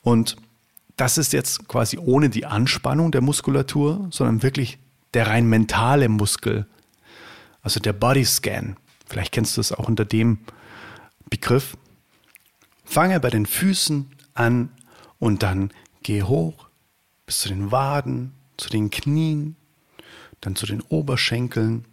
Und 0.00 0.36
das 0.96 1.18
ist 1.18 1.34
jetzt 1.34 1.68
quasi 1.68 1.98
ohne 1.98 2.30
die 2.30 2.46
Anspannung 2.46 3.12
der 3.12 3.20
Muskulatur, 3.20 4.08
sondern 4.10 4.42
wirklich 4.42 4.78
der 5.12 5.26
rein 5.26 5.46
mentale 5.48 6.08
Muskel, 6.08 6.66
also 7.62 7.78
der 7.78 7.92
Body 7.92 8.24
Scan, 8.24 8.76
Vielleicht 9.08 9.32
kennst 9.32 9.56
du 9.56 9.60
es 9.60 9.72
auch 9.72 9.88
unter 9.88 10.04
dem 10.04 10.38
Begriff. 11.30 11.76
Fange 12.84 13.20
bei 13.20 13.30
den 13.30 13.46
Füßen 13.46 14.10
an 14.34 14.70
und 15.18 15.42
dann 15.42 15.70
geh 16.02 16.22
hoch 16.22 16.68
bis 17.26 17.40
zu 17.40 17.48
den 17.48 17.70
Waden, 17.70 18.32
zu 18.56 18.70
den 18.70 18.90
Knien, 18.90 19.56
dann 20.40 20.56
zu 20.56 20.66
den 20.66 20.80
Oberschenkeln 20.82 21.84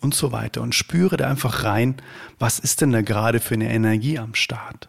und 0.00 0.14
so 0.14 0.30
weiter 0.32 0.62
und 0.62 0.74
spüre 0.74 1.16
da 1.16 1.28
einfach 1.28 1.64
rein, 1.64 1.96
was 2.38 2.58
ist 2.58 2.80
denn 2.80 2.92
da 2.92 3.02
gerade 3.02 3.40
für 3.40 3.54
eine 3.54 3.72
Energie 3.72 4.18
am 4.18 4.34
Start. 4.34 4.88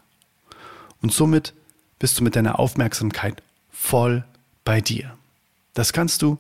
Und 1.02 1.14
somit 1.14 1.54
bist 1.98 2.20
du 2.20 2.24
mit 2.24 2.36
deiner 2.36 2.60
Aufmerksamkeit 2.60 3.42
voll 3.72 4.26
bei 4.64 4.82
dir. 4.82 5.18
Das 5.74 5.94
kannst 5.94 6.22
du 6.22 6.38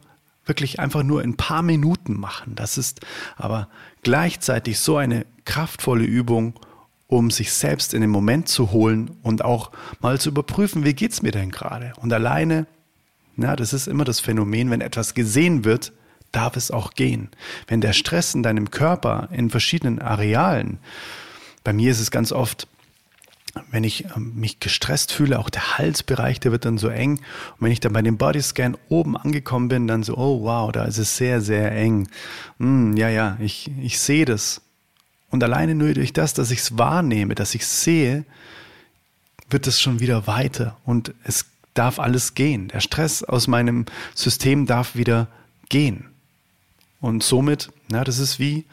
wirklich 0.49 0.79
einfach 0.79 1.03
nur 1.03 1.23
in 1.23 1.31
ein 1.31 1.37
paar 1.37 1.61
Minuten 1.61 2.19
machen. 2.19 2.55
Das 2.55 2.77
ist 2.77 2.99
aber 3.37 3.69
gleichzeitig 4.03 4.79
so 4.79 4.97
eine 4.97 5.25
kraftvolle 5.45 6.03
Übung, 6.03 6.53
um 7.07 7.31
sich 7.31 7.53
selbst 7.53 7.93
in 7.93 8.01
den 8.01 8.09
Moment 8.09 8.49
zu 8.49 8.71
holen 8.71 9.11
und 9.23 9.43
auch 9.43 9.71
mal 9.99 10.19
zu 10.19 10.29
überprüfen, 10.29 10.83
wie 10.83 10.93
geht's 10.93 11.21
mir 11.21 11.31
denn 11.31 11.49
gerade? 11.49 11.93
Und 12.01 12.11
alleine, 12.13 12.67
na, 13.35 13.55
das 13.55 13.73
ist 13.73 13.87
immer 13.87 14.03
das 14.03 14.19
Phänomen, 14.19 14.69
wenn 14.69 14.81
etwas 14.81 15.13
gesehen 15.13 15.63
wird, 15.63 15.93
darf 16.31 16.55
es 16.55 16.69
auch 16.69 16.93
gehen. 16.93 17.29
Wenn 17.67 17.81
der 17.81 17.93
Stress 17.93 18.35
in 18.35 18.43
deinem 18.43 18.69
Körper 18.69 19.29
in 19.31 19.49
verschiedenen 19.49 19.99
Arealen, 19.99 20.77
bei 21.63 21.73
mir 21.73 21.91
ist 21.91 21.99
es 21.99 22.11
ganz 22.11 22.31
oft 22.31 22.67
wenn 23.71 23.83
ich 23.83 24.05
ähm, 24.15 24.33
mich 24.35 24.59
gestresst 24.59 25.11
fühle, 25.11 25.39
auch 25.39 25.49
der 25.49 25.77
Halsbereich, 25.77 26.39
der 26.39 26.51
wird 26.51 26.65
dann 26.65 26.77
so 26.77 26.89
eng. 26.89 27.13
Und 27.13 27.61
wenn 27.61 27.71
ich 27.71 27.79
dann 27.79 27.93
bei 27.93 28.01
dem 28.01 28.17
Bodyscan 28.17 28.77
oben 28.89 29.17
angekommen 29.17 29.69
bin, 29.69 29.87
dann 29.87 30.03
so, 30.03 30.17
oh 30.17 30.43
wow, 30.43 30.71
da 30.71 30.85
ist 30.85 30.97
es 30.97 31.17
sehr, 31.17 31.41
sehr 31.41 31.71
eng. 31.71 32.07
Hm, 32.59 32.95
ja, 32.97 33.09
ja, 33.09 33.37
ich, 33.39 33.71
ich 33.81 33.99
sehe 33.99 34.25
das. 34.25 34.61
Und 35.29 35.43
alleine 35.43 35.75
nur 35.75 35.93
durch 35.93 36.13
das, 36.13 36.33
dass 36.33 36.51
ich 36.51 36.59
es 36.59 36.77
wahrnehme, 36.77 37.35
dass 37.35 37.55
ich 37.55 37.61
es 37.61 37.83
sehe, 37.83 38.25
wird 39.49 39.67
es 39.67 39.79
schon 39.79 39.99
wieder 39.99 40.27
weiter. 40.27 40.77
Und 40.85 41.13
es 41.23 41.45
darf 41.73 41.99
alles 41.99 42.33
gehen. 42.33 42.67
Der 42.69 42.81
Stress 42.81 43.23
aus 43.23 43.47
meinem 43.47 43.85
System 44.15 44.65
darf 44.65 44.95
wieder 44.95 45.27
gehen. 45.69 46.05
Und 46.99 47.23
somit, 47.23 47.69
na, 47.89 48.03
das 48.03 48.19
ist 48.19 48.39
wie, 48.39 48.65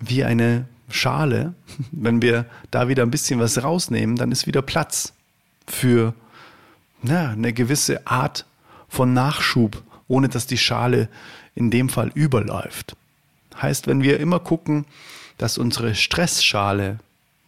wie 0.00 0.24
eine 0.24 0.66
Schale, 0.90 1.54
wenn 1.92 2.22
wir 2.22 2.46
da 2.70 2.88
wieder 2.88 3.02
ein 3.02 3.10
bisschen 3.10 3.40
was 3.40 3.62
rausnehmen, 3.62 4.16
dann 4.16 4.32
ist 4.32 4.46
wieder 4.46 4.62
Platz 4.62 5.12
für 5.66 6.14
na, 7.02 7.30
eine 7.30 7.52
gewisse 7.52 8.06
Art 8.06 8.44
von 8.88 9.14
Nachschub, 9.14 9.82
ohne 10.08 10.28
dass 10.28 10.46
die 10.46 10.58
Schale 10.58 11.08
in 11.54 11.70
dem 11.70 11.88
Fall 11.88 12.10
überläuft. 12.14 12.96
Heißt, 13.60 13.86
wenn 13.86 14.02
wir 14.02 14.20
immer 14.20 14.40
gucken, 14.40 14.84
dass 15.38 15.58
unsere 15.58 15.94
Stressschale 15.94 16.98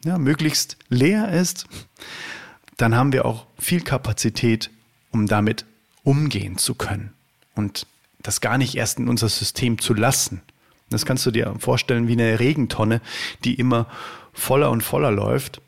ja, 0.05 0.19
möglichst 0.19 0.77
leer 0.89 1.33
ist, 1.33 1.67
dann 2.77 2.95
haben 2.95 3.13
wir 3.13 3.25
auch 3.27 3.47
viel 3.59 3.83
Kapazität, 3.83 4.71
um 5.11 5.27
damit 5.27 5.65
umgehen 6.05 6.59
zu 6.59 6.75
können 6.75 7.13
und 7.55 7.87
das 8.21 8.41
gar 8.41 8.59
nicht 8.59 8.75
erst 8.77 8.99
in 8.99 9.09
unser 9.09 9.29
System 9.29 9.79
zu 9.79 9.95
lassen. 9.95 10.43
Das 10.93 11.07
kannst 11.07 11.27
du 11.27 11.31
dir 11.31 11.55
vorstellen 11.59 12.09
wie 12.09 12.13
eine 12.13 12.39
Regentonne, 12.39 13.01
die 13.45 13.55
immer 13.55 13.87
voller 14.33 14.71
und 14.71 14.83
voller 14.83 15.11
läuft. 15.11 15.61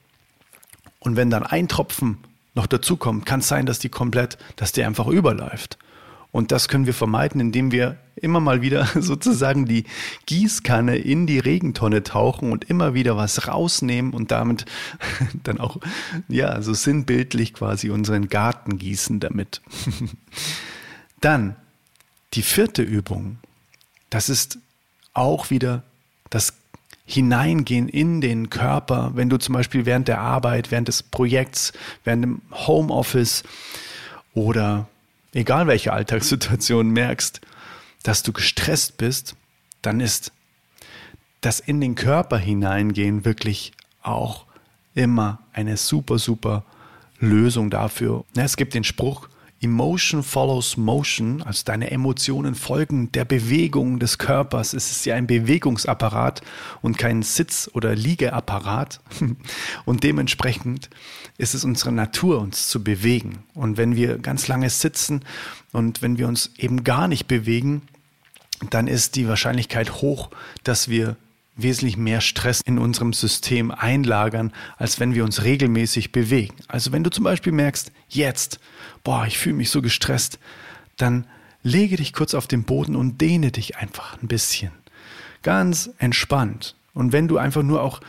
Und 1.00 1.16
wenn 1.16 1.30
dann 1.30 1.42
ein 1.42 1.68
Tropfen 1.68 2.18
noch 2.54 2.66
dazukommt, 2.66 3.26
kann 3.26 3.40
es 3.40 3.48
sein, 3.48 3.66
dass 3.66 3.78
die 3.78 3.88
komplett, 3.88 4.38
dass 4.56 4.72
die 4.72 4.84
einfach 4.84 5.06
überläuft. 5.06 5.78
Und 6.34 6.50
das 6.50 6.66
können 6.66 6.86
wir 6.86 6.94
vermeiden, 6.94 7.40
indem 7.40 7.70
wir 7.70 7.96
immer 8.16 8.40
mal 8.40 8.60
wieder 8.60 8.88
sozusagen 9.00 9.66
die 9.66 9.84
Gießkanne 10.26 10.96
in 10.96 11.28
die 11.28 11.38
Regentonne 11.38 12.02
tauchen 12.02 12.50
und 12.50 12.64
immer 12.64 12.92
wieder 12.94 13.16
was 13.16 13.46
rausnehmen 13.46 14.12
und 14.12 14.30
damit 14.30 14.64
dann 15.44 15.60
auch, 15.60 15.78
ja, 16.28 16.60
so 16.60 16.74
sinnbildlich 16.74 17.54
quasi 17.54 17.90
unseren 17.90 18.28
Garten 18.28 18.78
gießen 18.78 19.20
damit. 19.20 19.60
Dann 21.20 21.56
die 22.34 22.42
vierte 22.42 22.82
Übung. 22.82 23.38
Das 24.10 24.28
ist 24.28 24.58
auch 25.14 25.50
wieder 25.50 25.82
das 26.30 26.52
Hineingehen 27.06 27.88
in 27.88 28.20
den 28.20 28.50
Körper, 28.50 29.12
wenn 29.14 29.28
du 29.28 29.36
zum 29.36 29.54
Beispiel 29.54 29.84
während 29.84 30.08
der 30.08 30.20
Arbeit, 30.20 30.70
während 30.70 30.88
des 30.88 31.02
Projekts, 31.02 31.72
während 32.02 32.24
dem 32.24 32.42
Homeoffice 32.50 33.42
oder 34.32 34.88
egal 35.34 35.66
welche 35.66 35.92
Alltagssituation 35.92 36.88
merkst, 36.90 37.40
dass 38.02 38.22
du 38.22 38.32
gestresst 38.32 38.96
bist, 38.96 39.36
dann 39.82 40.00
ist 40.00 40.32
das 41.42 41.60
in 41.60 41.80
den 41.80 41.94
Körper 41.94 42.38
hineingehen 42.38 43.24
wirklich 43.24 43.72
auch 44.02 44.46
immer 44.94 45.40
eine 45.52 45.76
super, 45.76 46.18
super 46.18 46.64
Lösung 47.18 47.68
dafür. 47.68 48.24
Es 48.34 48.56
gibt 48.56 48.74
den 48.74 48.84
Spruch, 48.84 49.28
Emotion 49.64 50.22
follows 50.22 50.76
motion, 50.76 51.42
also 51.42 51.62
deine 51.64 51.90
Emotionen 51.90 52.54
folgen 52.54 53.10
der 53.12 53.24
Bewegung 53.24 53.98
des 53.98 54.18
Körpers. 54.18 54.74
Es 54.74 54.90
ist 54.90 55.06
ja 55.06 55.14
ein 55.14 55.26
Bewegungsapparat 55.26 56.42
und 56.82 56.98
kein 56.98 57.22
Sitz- 57.22 57.70
oder 57.72 57.94
Liegeapparat. 57.94 59.00
Und 59.86 60.04
dementsprechend 60.04 60.90
ist 61.38 61.54
es 61.54 61.64
unsere 61.64 61.92
Natur, 61.92 62.40
uns 62.40 62.68
zu 62.68 62.84
bewegen. 62.84 63.44
Und 63.54 63.76
wenn 63.76 63.96
wir 63.96 64.18
ganz 64.18 64.48
lange 64.48 64.70
sitzen 64.70 65.24
und 65.72 66.02
wenn 66.02 66.18
wir 66.18 66.28
uns 66.28 66.50
eben 66.58 66.84
gar 66.84 67.08
nicht 67.08 67.26
bewegen, 67.26 67.82
dann 68.70 68.86
ist 68.86 69.16
die 69.16 69.28
Wahrscheinlichkeit 69.28 69.94
hoch, 69.94 70.30
dass 70.62 70.88
wir 70.88 71.16
wesentlich 71.56 71.96
mehr 71.96 72.20
Stress 72.20 72.60
in 72.60 72.78
unserem 72.78 73.12
System 73.12 73.70
einlagern, 73.70 74.52
als 74.76 74.98
wenn 75.00 75.14
wir 75.14 75.24
uns 75.24 75.44
regelmäßig 75.44 76.12
bewegen. 76.12 76.56
Also 76.68 76.92
wenn 76.92 77.04
du 77.04 77.10
zum 77.10 77.24
Beispiel 77.24 77.52
merkst, 77.52 77.92
jetzt, 78.08 78.58
boah, 79.04 79.26
ich 79.26 79.38
fühle 79.38 79.56
mich 79.56 79.70
so 79.70 79.80
gestresst, 79.80 80.38
dann 80.96 81.26
lege 81.62 81.96
dich 81.96 82.12
kurz 82.12 82.34
auf 82.34 82.46
den 82.46 82.64
Boden 82.64 82.96
und 82.96 83.20
dehne 83.20 83.50
dich 83.50 83.76
einfach 83.76 84.20
ein 84.20 84.28
bisschen. 84.28 84.72
Ganz 85.42 85.90
entspannt. 85.98 86.74
Und 86.92 87.12
wenn 87.12 87.28
du 87.28 87.38
einfach 87.38 87.62
nur 87.62 87.82
auch 87.82 88.00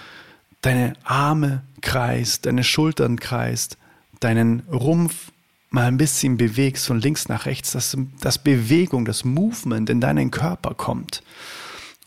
deine 0.62 0.94
Arme 1.04 1.64
kreist, 1.82 2.46
deine 2.46 2.64
Schultern 2.64 3.20
kreist, 3.20 3.78
deinen 4.20 4.62
Rumpf 4.72 5.32
mal 5.70 5.86
ein 5.86 5.98
bisschen 5.98 6.38
bewegst 6.38 6.88
von 6.88 7.00
links 7.00 7.28
nach 7.28 7.46
rechts, 7.46 7.72
dass, 7.74 7.98
dass 8.22 8.40
Bewegung, 8.40 9.06
das 9.06 9.26
Movement 9.26 9.90
in 9.90 10.02
deinen 10.02 10.32
Körper 10.32 10.74
kommt. 10.74 11.22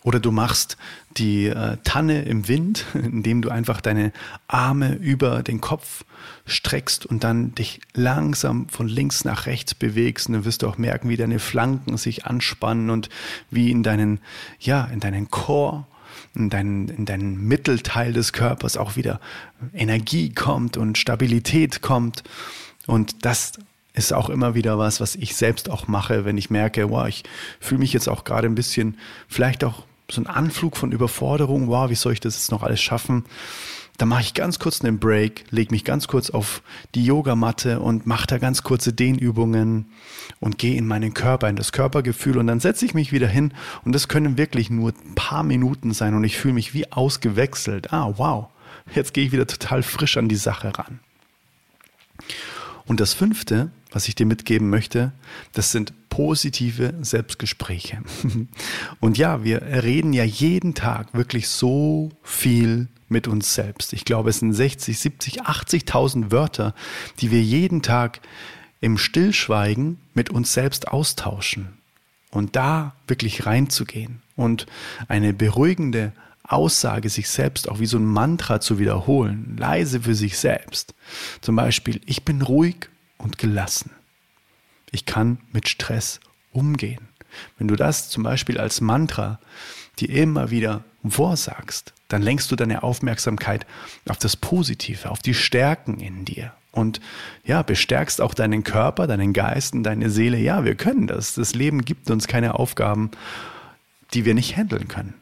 Oder 0.08 0.20
du 0.20 0.32
machst 0.32 0.78
die 1.18 1.48
äh, 1.48 1.76
Tanne 1.84 2.22
im 2.22 2.48
Wind, 2.48 2.86
indem 2.94 3.42
du 3.42 3.50
einfach 3.50 3.82
deine 3.82 4.10
Arme 4.46 4.94
über 4.94 5.42
den 5.42 5.60
Kopf 5.60 6.06
streckst 6.46 7.04
und 7.04 7.24
dann 7.24 7.54
dich 7.54 7.82
langsam 7.92 8.70
von 8.70 8.88
links 8.88 9.26
nach 9.26 9.44
rechts 9.44 9.74
bewegst. 9.74 10.28
Und 10.28 10.32
dann 10.32 10.44
wirst 10.46 10.62
du 10.62 10.66
auch 10.66 10.78
merken, 10.78 11.10
wie 11.10 11.18
deine 11.18 11.38
Flanken 11.38 11.98
sich 11.98 12.24
anspannen 12.24 12.88
und 12.88 13.10
wie 13.50 13.70
in 13.70 13.82
deinen, 13.82 14.20
ja, 14.58 14.86
in 14.86 15.00
deinen 15.00 15.30
Chor, 15.30 15.86
in 16.34 16.48
deinen, 16.48 16.88
in 16.88 17.04
deinen 17.04 17.46
Mittelteil 17.46 18.14
des 18.14 18.32
Körpers 18.32 18.78
auch 18.78 18.96
wieder 18.96 19.20
Energie 19.74 20.32
kommt 20.32 20.78
und 20.78 20.96
Stabilität 20.96 21.82
kommt. 21.82 22.22
Und 22.86 23.26
das 23.26 23.52
ist 23.92 24.14
auch 24.14 24.30
immer 24.30 24.54
wieder 24.54 24.78
was, 24.78 25.02
was 25.02 25.16
ich 25.16 25.36
selbst 25.36 25.68
auch 25.68 25.86
mache, 25.86 26.24
wenn 26.24 26.38
ich 26.38 26.48
merke, 26.48 26.88
wow, 26.88 27.06
ich 27.06 27.24
fühle 27.60 27.80
mich 27.80 27.92
jetzt 27.92 28.08
auch 28.08 28.24
gerade 28.24 28.48
ein 28.48 28.54
bisschen, 28.54 28.96
vielleicht 29.28 29.64
auch 29.64 29.84
so 30.10 30.20
ein 30.20 30.26
Anflug 30.26 30.76
von 30.76 30.92
Überforderung, 30.92 31.68
wow, 31.68 31.90
wie 31.90 31.94
soll 31.94 32.12
ich 32.12 32.20
das 32.20 32.34
jetzt 32.34 32.50
noch 32.50 32.62
alles 32.62 32.80
schaffen? 32.80 33.24
Da 33.98 34.06
mache 34.06 34.22
ich 34.22 34.34
ganz 34.34 34.60
kurz 34.60 34.80
einen 34.80 35.00
Break, 35.00 35.44
lege 35.50 35.72
mich 35.72 35.84
ganz 35.84 36.06
kurz 36.06 36.30
auf 36.30 36.62
die 36.94 37.04
Yogamatte 37.04 37.80
und 37.80 38.06
mache 38.06 38.28
da 38.28 38.38
ganz 38.38 38.62
kurze 38.62 38.92
Dehnübungen 38.92 39.86
und 40.38 40.56
gehe 40.56 40.76
in 40.76 40.86
meinen 40.86 41.14
Körper, 41.14 41.48
in 41.48 41.56
das 41.56 41.72
Körpergefühl 41.72 42.38
und 42.38 42.46
dann 42.46 42.60
setze 42.60 42.84
ich 42.84 42.94
mich 42.94 43.10
wieder 43.10 43.26
hin 43.26 43.52
und 43.84 43.92
das 43.92 44.06
können 44.06 44.38
wirklich 44.38 44.70
nur 44.70 44.92
ein 44.92 45.16
paar 45.16 45.42
Minuten 45.42 45.92
sein 45.92 46.14
und 46.14 46.22
ich 46.22 46.38
fühle 46.38 46.54
mich 46.54 46.74
wie 46.74 46.92
ausgewechselt. 46.92 47.92
Ah, 47.92 48.14
wow, 48.16 48.46
jetzt 48.94 49.14
gehe 49.14 49.24
ich 49.26 49.32
wieder 49.32 49.48
total 49.48 49.82
frisch 49.82 50.16
an 50.16 50.28
die 50.28 50.36
Sache 50.36 50.78
ran. 50.78 51.00
Und 52.86 53.00
das 53.00 53.14
fünfte, 53.14 53.72
was 53.90 54.08
ich 54.08 54.14
dir 54.14 54.26
mitgeben 54.26 54.68
möchte, 54.68 55.12
das 55.52 55.72
sind 55.72 55.92
positive 56.08 56.94
Selbstgespräche. 57.00 58.02
Und 59.00 59.18
ja, 59.18 59.44
wir 59.44 59.62
reden 59.62 60.12
ja 60.12 60.24
jeden 60.24 60.74
Tag 60.74 61.14
wirklich 61.14 61.48
so 61.48 62.10
viel 62.22 62.88
mit 63.08 63.26
uns 63.26 63.54
selbst. 63.54 63.92
Ich 63.92 64.04
glaube, 64.04 64.30
es 64.30 64.40
sind 64.40 64.52
60, 64.52 64.98
70, 64.98 65.42
80.000 65.42 66.30
Wörter, 66.30 66.74
die 67.20 67.30
wir 67.30 67.42
jeden 67.42 67.82
Tag 67.82 68.20
im 68.80 68.98
Stillschweigen 68.98 69.98
mit 70.14 70.30
uns 70.30 70.52
selbst 70.52 70.88
austauschen. 70.88 71.78
Und 72.30 72.56
da 72.56 72.94
wirklich 73.06 73.46
reinzugehen 73.46 74.20
und 74.36 74.66
eine 75.08 75.32
beruhigende 75.32 76.12
Aussage 76.42 77.08
sich 77.08 77.28
selbst 77.28 77.68
auch 77.68 77.78
wie 77.80 77.86
so 77.86 77.98
ein 77.98 78.04
Mantra 78.04 78.60
zu 78.60 78.78
wiederholen, 78.78 79.56
leise 79.58 80.00
für 80.00 80.14
sich 80.14 80.38
selbst. 80.38 80.94
Zum 81.40 81.56
Beispiel, 81.56 82.00
ich 82.06 82.24
bin 82.24 82.42
ruhig 82.42 82.88
und 83.18 83.38
gelassen. 83.38 83.90
Ich 84.90 85.04
kann 85.04 85.38
mit 85.52 85.68
Stress 85.68 86.20
umgehen. 86.52 87.08
Wenn 87.58 87.68
du 87.68 87.76
das 87.76 88.08
zum 88.08 88.22
Beispiel 88.22 88.58
als 88.58 88.80
Mantra 88.80 89.38
dir 89.98 90.10
immer 90.10 90.50
wieder 90.50 90.84
vorsagst, 91.06 91.92
dann 92.08 92.22
lenkst 92.22 92.50
du 92.50 92.56
deine 92.56 92.82
Aufmerksamkeit 92.82 93.66
auf 94.08 94.18
das 94.18 94.36
Positive, 94.36 95.10
auf 95.10 95.20
die 95.20 95.34
Stärken 95.34 96.00
in 96.00 96.24
dir. 96.24 96.52
Und 96.72 97.00
ja, 97.44 97.62
bestärkst 97.62 98.20
auch 98.20 98.34
deinen 98.34 98.62
Körper, 98.62 99.06
deinen 99.06 99.32
Geist 99.32 99.74
und 99.74 99.82
deine 99.82 100.10
Seele. 100.10 100.38
Ja, 100.38 100.64
wir 100.64 100.74
können 100.74 101.06
das. 101.06 101.34
Das 101.34 101.54
Leben 101.54 101.84
gibt 101.84 102.10
uns 102.10 102.28
keine 102.28 102.54
Aufgaben, 102.54 103.10
die 104.14 104.24
wir 104.24 104.34
nicht 104.34 104.56
handeln 104.56 104.88
können. 104.88 105.14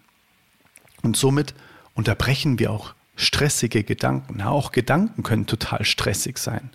Und 1.02 1.16
somit 1.16 1.54
unterbrechen 1.94 2.58
wir 2.58 2.70
auch 2.70 2.94
stressige 3.16 3.84
Gedanken. 3.84 4.42
auch 4.42 4.72
Gedanken 4.72 5.22
können 5.22 5.46
total 5.46 5.84
stressig 5.84 6.38
sein. 6.38 6.70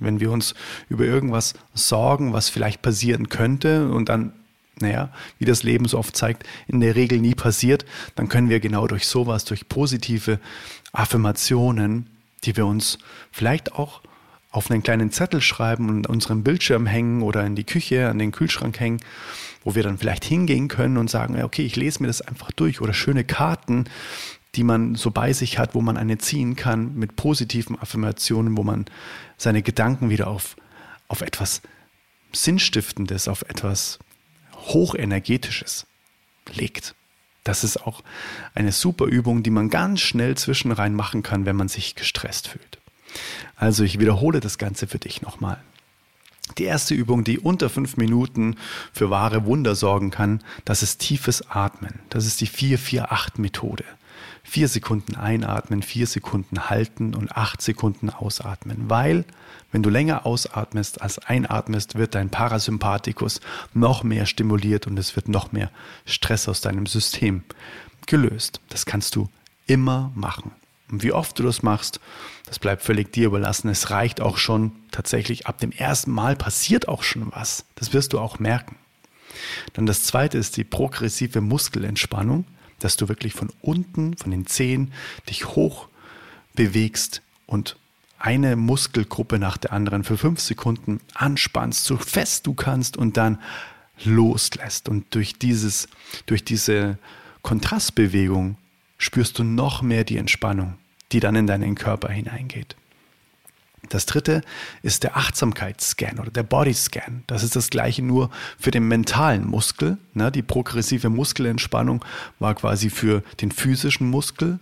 Wenn 0.00 0.20
wir 0.20 0.30
uns 0.30 0.54
über 0.88 1.04
irgendwas 1.04 1.54
sorgen, 1.74 2.32
was 2.32 2.48
vielleicht 2.48 2.82
passieren 2.82 3.28
könnte 3.28 3.90
und 3.90 4.08
dann, 4.08 4.32
naja, 4.80 5.10
wie 5.38 5.44
das 5.44 5.62
Leben 5.62 5.86
so 5.86 5.98
oft 5.98 6.16
zeigt, 6.16 6.44
in 6.66 6.80
der 6.80 6.96
Regel 6.96 7.18
nie 7.18 7.34
passiert, 7.34 7.84
dann 8.16 8.28
können 8.28 8.48
wir 8.48 8.60
genau 8.60 8.86
durch 8.86 9.06
sowas, 9.06 9.44
durch 9.44 9.68
positive 9.68 10.40
Affirmationen, 10.92 12.08
die 12.44 12.56
wir 12.56 12.66
uns 12.66 12.98
vielleicht 13.30 13.74
auch 13.74 14.00
auf 14.50 14.70
einen 14.70 14.82
kleinen 14.82 15.12
Zettel 15.12 15.40
schreiben 15.40 15.88
und 15.88 16.06
an 16.06 16.14
unseren 16.14 16.42
Bildschirm 16.42 16.86
hängen 16.86 17.22
oder 17.22 17.44
in 17.46 17.54
die 17.54 17.64
Küche, 17.64 18.08
an 18.08 18.18
den 18.18 18.32
Kühlschrank 18.32 18.80
hängen, 18.80 19.00
wo 19.62 19.74
wir 19.74 19.82
dann 19.82 19.98
vielleicht 19.98 20.24
hingehen 20.24 20.68
können 20.68 20.96
und 20.96 21.08
sagen, 21.08 21.40
okay, 21.42 21.62
ich 21.62 21.76
lese 21.76 22.02
mir 22.02 22.08
das 22.08 22.20
einfach 22.20 22.50
durch 22.52 22.80
oder 22.80 22.92
schöne 22.92 23.24
Karten, 23.24 23.84
die 24.54 24.64
man 24.64 24.94
so 24.94 25.10
bei 25.10 25.32
sich 25.32 25.58
hat, 25.58 25.74
wo 25.74 25.80
man 25.80 25.96
eine 25.96 26.18
ziehen 26.18 26.56
kann 26.56 26.96
mit 26.96 27.16
positiven 27.16 27.78
Affirmationen, 27.78 28.56
wo 28.56 28.62
man 28.62 28.86
seine 29.36 29.62
Gedanken 29.62 30.10
wieder 30.10 30.26
auf, 30.26 30.56
auf 31.08 31.20
etwas 31.20 31.62
Sinnstiftendes, 32.32 33.28
auf 33.28 33.42
etwas 33.42 33.98
Hochenergetisches 34.56 35.86
legt. 36.52 36.94
Das 37.44 37.64
ist 37.64 37.78
auch 37.78 38.02
eine 38.54 38.72
super 38.72 39.06
Übung, 39.06 39.42
die 39.42 39.50
man 39.50 39.70
ganz 39.70 40.00
schnell 40.00 40.36
zwischenrein 40.36 40.94
machen 40.94 41.22
kann, 41.22 41.46
wenn 41.46 41.56
man 41.56 41.68
sich 41.68 41.94
gestresst 41.94 42.48
fühlt. 42.48 42.78
Also 43.56 43.82
ich 43.82 43.98
wiederhole 43.98 44.40
das 44.40 44.58
Ganze 44.58 44.86
für 44.86 44.98
dich 44.98 45.22
nochmal. 45.22 45.62
Die 46.58 46.64
erste 46.64 46.94
Übung, 46.94 47.24
die 47.24 47.38
unter 47.38 47.70
fünf 47.70 47.96
Minuten 47.96 48.56
für 48.92 49.10
wahre 49.10 49.46
Wunder 49.46 49.74
sorgen 49.74 50.10
kann, 50.10 50.42
das 50.64 50.82
ist 50.82 50.98
tiefes 50.98 51.48
Atmen. 51.50 52.00
Das 52.10 52.26
ist 52.26 52.40
die 52.40 52.48
4-4-8-Methode. 52.48 53.84
Vier 54.42 54.68
Sekunden 54.68 55.16
einatmen, 55.16 55.82
vier 55.82 56.06
Sekunden 56.06 56.70
halten 56.70 57.14
und 57.14 57.32
acht 57.36 57.62
Sekunden 57.62 58.10
ausatmen. 58.10 58.88
Weil, 58.88 59.24
wenn 59.72 59.82
du 59.82 59.90
länger 59.90 60.26
ausatmest 60.26 61.02
als 61.02 61.18
einatmest, 61.18 61.96
wird 61.96 62.14
dein 62.14 62.30
Parasympathikus 62.30 63.40
noch 63.74 64.02
mehr 64.02 64.26
stimuliert 64.26 64.86
und 64.86 64.98
es 64.98 65.16
wird 65.16 65.28
noch 65.28 65.52
mehr 65.52 65.70
Stress 66.04 66.48
aus 66.48 66.60
deinem 66.60 66.86
System 66.86 67.42
gelöst. 68.06 68.60
Das 68.68 68.86
kannst 68.86 69.16
du 69.16 69.28
immer 69.66 70.10
machen. 70.14 70.52
Und 70.90 71.02
wie 71.02 71.12
oft 71.12 71.38
du 71.38 71.42
das 71.42 71.62
machst, 71.62 72.00
das 72.46 72.58
bleibt 72.58 72.82
völlig 72.82 73.12
dir 73.12 73.26
überlassen. 73.26 73.68
Es 73.68 73.90
reicht 73.90 74.20
auch 74.20 74.36
schon 74.36 74.72
tatsächlich 74.90 75.46
ab 75.46 75.58
dem 75.58 75.70
ersten 75.70 76.10
Mal 76.10 76.34
passiert 76.34 76.88
auch 76.88 77.04
schon 77.04 77.30
was. 77.32 77.64
Das 77.76 77.92
wirst 77.92 78.12
du 78.12 78.18
auch 78.18 78.40
merken. 78.40 78.76
Dann 79.74 79.86
das 79.86 80.04
zweite 80.04 80.36
ist 80.38 80.56
die 80.56 80.64
progressive 80.64 81.40
Muskelentspannung, 81.40 82.44
dass 82.80 82.96
du 82.96 83.08
wirklich 83.08 83.34
von 83.34 83.50
unten, 83.60 84.16
von 84.16 84.30
den 84.30 84.46
Zehen, 84.46 84.92
dich 85.28 85.46
hoch 85.46 85.88
bewegst 86.54 87.22
und 87.46 87.76
eine 88.18 88.54
Muskelgruppe 88.56 89.38
nach 89.38 89.56
der 89.56 89.72
anderen 89.72 90.04
für 90.04 90.18
fünf 90.18 90.40
Sekunden 90.40 91.00
anspannst, 91.14 91.84
so 91.84 91.96
fest 91.96 92.46
du 92.46 92.54
kannst 92.54 92.96
und 92.96 93.16
dann 93.16 93.38
loslässt. 94.04 94.88
Und 94.88 95.14
durch 95.14 95.38
dieses, 95.38 95.88
durch 96.26 96.44
diese 96.44 96.98
Kontrastbewegung 97.42 98.56
spürst 98.98 99.38
du 99.38 99.44
noch 99.44 99.80
mehr 99.80 100.04
die 100.04 100.18
Entspannung, 100.18 100.76
die 101.12 101.20
dann 101.20 101.34
in 101.34 101.46
deinen 101.46 101.74
Körper 101.74 102.10
hineingeht. 102.10 102.76
Das 103.88 104.06
dritte 104.06 104.42
ist 104.82 105.02
der 105.02 105.16
Achtsamkeitsscan 105.16 106.18
oder 106.18 106.30
der 106.30 106.42
Bodyscan. 106.42 107.24
Das 107.26 107.42
ist 107.42 107.56
das 107.56 107.70
gleiche 107.70 108.02
nur 108.02 108.30
für 108.58 108.70
den 108.70 108.86
mentalen 108.86 109.46
Muskel. 109.46 109.98
Ne? 110.14 110.30
Die 110.30 110.42
progressive 110.42 111.08
Muskelentspannung 111.08 112.04
war 112.38 112.54
quasi 112.54 112.90
für 112.90 113.22
den 113.40 113.50
physischen 113.50 114.08
Muskel. 114.08 114.60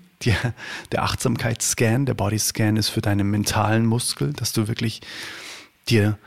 Der 0.91 1.03
Achtsamkeitsscan, 1.03 2.07
der 2.07 2.15
Bodyscan 2.15 2.77
ist 2.77 2.89
für 2.89 3.01
deinen 3.01 3.31
mentalen 3.31 3.87
Muskel, 3.87 4.33
dass 4.33 4.53
du 4.53 4.67
wirklich 4.67 5.01
dir 5.89 6.19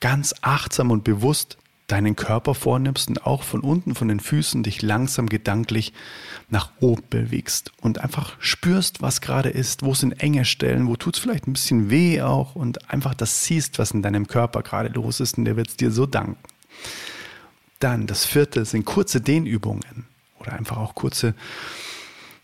ganz 0.00 0.34
achtsam 0.42 0.90
und 0.90 1.04
bewusst 1.04 1.58
deinen 1.86 2.16
Körper 2.16 2.54
vornimmst 2.54 3.08
und 3.08 3.26
auch 3.26 3.42
von 3.42 3.60
unten 3.60 3.94
von 3.94 4.08
den 4.08 4.18
Füßen 4.18 4.62
dich 4.62 4.82
langsam 4.82 5.28
gedanklich 5.28 5.92
nach 6.48 6.70
oben 6.80 7.04
bewegst 7.08 7.72
und 7.80 7.98
einfach 7.98 8.36
spürst, 8.40 9.02
was 9.02 9.20
gerade 9.20 9.50
ist, 9.50 9.84
wo 9.84 9.94
sind 9.94 10.20
enge 10.20 10.44
Stellen, 10.44 10.88
wo 10.88 10.96
tut 10.96 11.16
es 11.16 11.22
vielleicht 11.22 11.46
ein 11.46 11.52
bisschen 11.52 11.90
weh 11.90 12.22
auch 12.22 12.56
und 12.56 12.90
einfach 12.90 13.14
das 13.14 13.44
siehst, 13.44 13.78
was 13.78 13.92
in 13.92 14.02
deinem 14.02 14.26
Körper 14.26 14.62
gerade 14.62 14.88
los 14.88 15.20
ist 15.20 15.38
und 15.38 15.44
der 15.44 15.56
wird 15.56 15.68
es 15.68 15.76
dir 15.76 15.92
so 15.92 16.06
danken. 16.06 16.38
Dann 17.78 18.06
das 18.06 18.24
vierte 18.24 18.64
sind 18.64 18.84
kurze 18.84 19.20
Dehnübungen 19.20 20.06
oder 20.40 20.54
einfach 20.54 20.78
auch 20.78 20.94
kurze, 20.94 21.34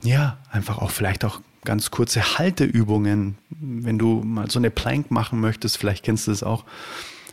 ja, 0.03 0.39
einfach 0.51 0.79
auch 0.79 0.91
vielleicht 0.91 1.25
auch 1.25 1.41
ganz 1.65 1.91
kurze 1.91 2.39
Halteübungen. 2.39 3.39
Wenn 3.51 3.99
du 3.99 4.23
mal 4.23 4.51
so 4.51 4.59
eine 4.59 4.71
Plank 4.71 5.11
machen 5.11 5.41
möchtest, 5.41 5.79
vielleicht 5.79 6.05
kennst 6.05 6.29
du 6.29 6.33
es 6.33 6.43
auch, 6.43 6.65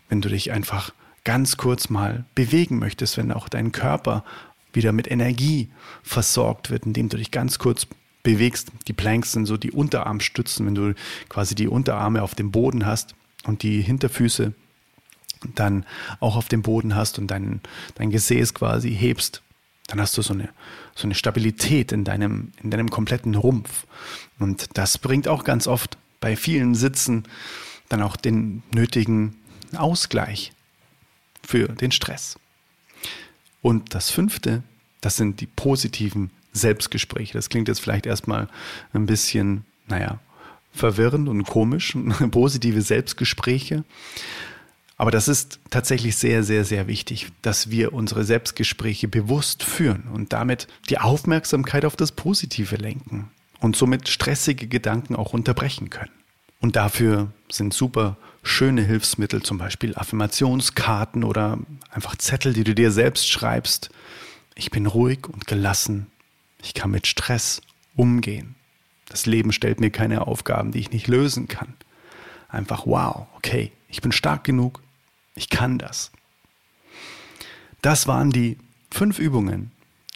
wenn 0.07 0.21
du 0.21 0.29
dich 0.29 0.51
einfach 0.51 0.91
ganz 1.23 1.57
kurz 1.57 1.89
mal 1.89 2.25
bewegen 2.35 2.79
möchtest, 2.79 3.17
wenn 3.17 3.31
auch 3.31 3.49
dein 3.49 3.71
Körper 3.71 4.23
wieder 4.73 4.91
mit 4.91 5.09
Energie 5.09 5.69
versorgt 6.03 6.69
wird, 6.69 6.85
indem 6.85 7.09
du 7.09 7.17
dich 7.17 7.31
ganz 7.31 7.59
kurz 7.59 7.87
bewegst. 8.23 8.71
Die 8.87 8.93
Planks 8.93 9.31
sind 9.31 9.45
so 9.45 9.57
die 9.57 9.71
Unterarmstützen, 9.71 10.65
wenn 10.65 10.75
du 10.75 10.93
quasi 11.27 11.55
die 11.55 11.67
Unterarme 11.67 12.21
auf 12.21 12.35
dem 12.35 12.51
Boden 12.51 12.85
hast 12.85 13.15
und 13.45 13.63
die 13.63 13.81
Hinterfüße 13.81 14.53
dann 15.55 15.85
auch 16.19 16.35
auf 16.35 16.49
dem 16.49 16.61
Boden 16.61 16.95
hast 16.95 17.17
und 17.17 17.27
dein, 17.27 17.61
dein 17.95 18.11
Gesäß 18.11 18.53
quasi 18.53 18.93
hebst, 18.93 19.41
dann 19.87 19.99
hast 19.99 20.17
du 20.17 20.21
so 20.21 20.33
eine, 20.33 20.49
so 20.95 21.07
eine 21.07 21.15
Stabilität 21.15 21.91
in 21.91 22.03
deinem, 22.03 22.51
in 22.61 22.69
deinem 22.69 22.89
kompletten 22.89 23.35
Rumpf. 23.35 23.87
Und 24.37 24.77
das 24.77 24.97
bringt 24.97 25.27
auch 25.27 25.43
ganz 25.43 25.65
oft 25.65 25.97
bei 26.19 26.35
vielen 26.35 26.75
Sitzen 26.75 27.23
dann 27.87 28.03
auch 28.03 28.15
den 28.15 28.61
nötigen 28.73 29.37
Ausgleich 29.75 30.51
für 31.45 31.67
den 31.67 31.91
Stress. 31.91 32.37
Und 33.61 33.93
das 33.95 34.09
fünfte, 34.09 34.63
das 35.01 35.17
sind 35.17 35.41
die 35.41 35.47
positiven 35.47 36.31
Selbstgespräche. 36.53 37.33
Das 37.33 37.49
klingt 37.49 37.67
jetzt 37.67 37.81
vielleicht 37.81 38.05
erstmal 38.05 38.47
ein 38.93 39.05
bisschen, 39.05 39.65
naja, 39.87 40.19
verwirrend 40.73 41.27
und 41.27 41.43
komisch, 41.43 41.95
positive 42.31 42.81
Selbstgespräche. 42.81 43.83
Aber 44.97 45.11
das 45.11 45.29
ist 45.29 45.59
tatsächlich 45.69 46.17
sehr, 46.17 46.43
sehr, 46.43 46.65
sehr 46.65 46.87
wichtig, 46.87 47.29
dass 47.41 47.69
wir 47.69 47.93
unsere 47.93 48.25
Selbstgespräche 48.25 49.07
bewusst 49.07 49.63
führen 49.63 50.03
und 50.13 50.33
damit 50.33 50.67
die 50.89 50.97
Aufmerksamkeit 50.97 51.85
auf 51.85 51.95
das 51.95 52.11
Positive 52.11 52.75
lenken 52.75 53.31
und 53.61 53.77
somit 53.77 54.09
stressige 54.09 54.67
Gedanken 54.67 55.15
auch 55.15 55.31
unterbrechen 55.33 55.89
können. 55.89 56.11
Und 56.59 56.75
dafür 56.75 57.31
sind 57.49 57.73
super 57.73 58.17
schöne 58.43 58.81
Hilfsmittel, 58.81 59.43
zum 59.43 59.57
Beispiel 59.57 59.95
Affirmationskarten 59.95 61.23
oder 61.23 61.59
einfach 61.91 62.15
Zettel, 62.15 62.53
die 62.53 62.63
du 62.63 62.73
dir 62.73 62.91
selbst 62.91 63.29
schreibst. 63.29 63.89
Ich 64.55 64.71
bin 64.71 64.85
ruhig 64.85 65.27
und 65.27 65.47
gelassen. 65.47 66.07
Ich 66.61 66.73
kann 66.73 66.91
mit 66.91 67.07
Stress 67.07 67.61
umgehen. 67.95 68.55
Das 69.07 69.25
Leben 69.25 69.51
stellt 69.51 69.79
mir 69.79 69.89
keine 69.89 70.27
Aufgaben, 70.27 70.71
die 70.71 70.79
ich 70.79 70.91
nicht 70.91 71.07
lösen 71.07 71.47
kann. 71.47 71.73
Einfach 72.47 72.85
wow, 72.85 73.27
okay, 73.35 73.71
ich 73.87 74.01
bin 74.01 74.11
stark 74.11 74.43
genug, 74.43 74.81
ich 75.35 75.49
kann 75.49 75.77
das. 75.77 76.11
Das 77.81 78.07
waren 78.07 78.29
die 78.31 78.57
fünf 78.91 79.19
Übungen, 79.19 79.71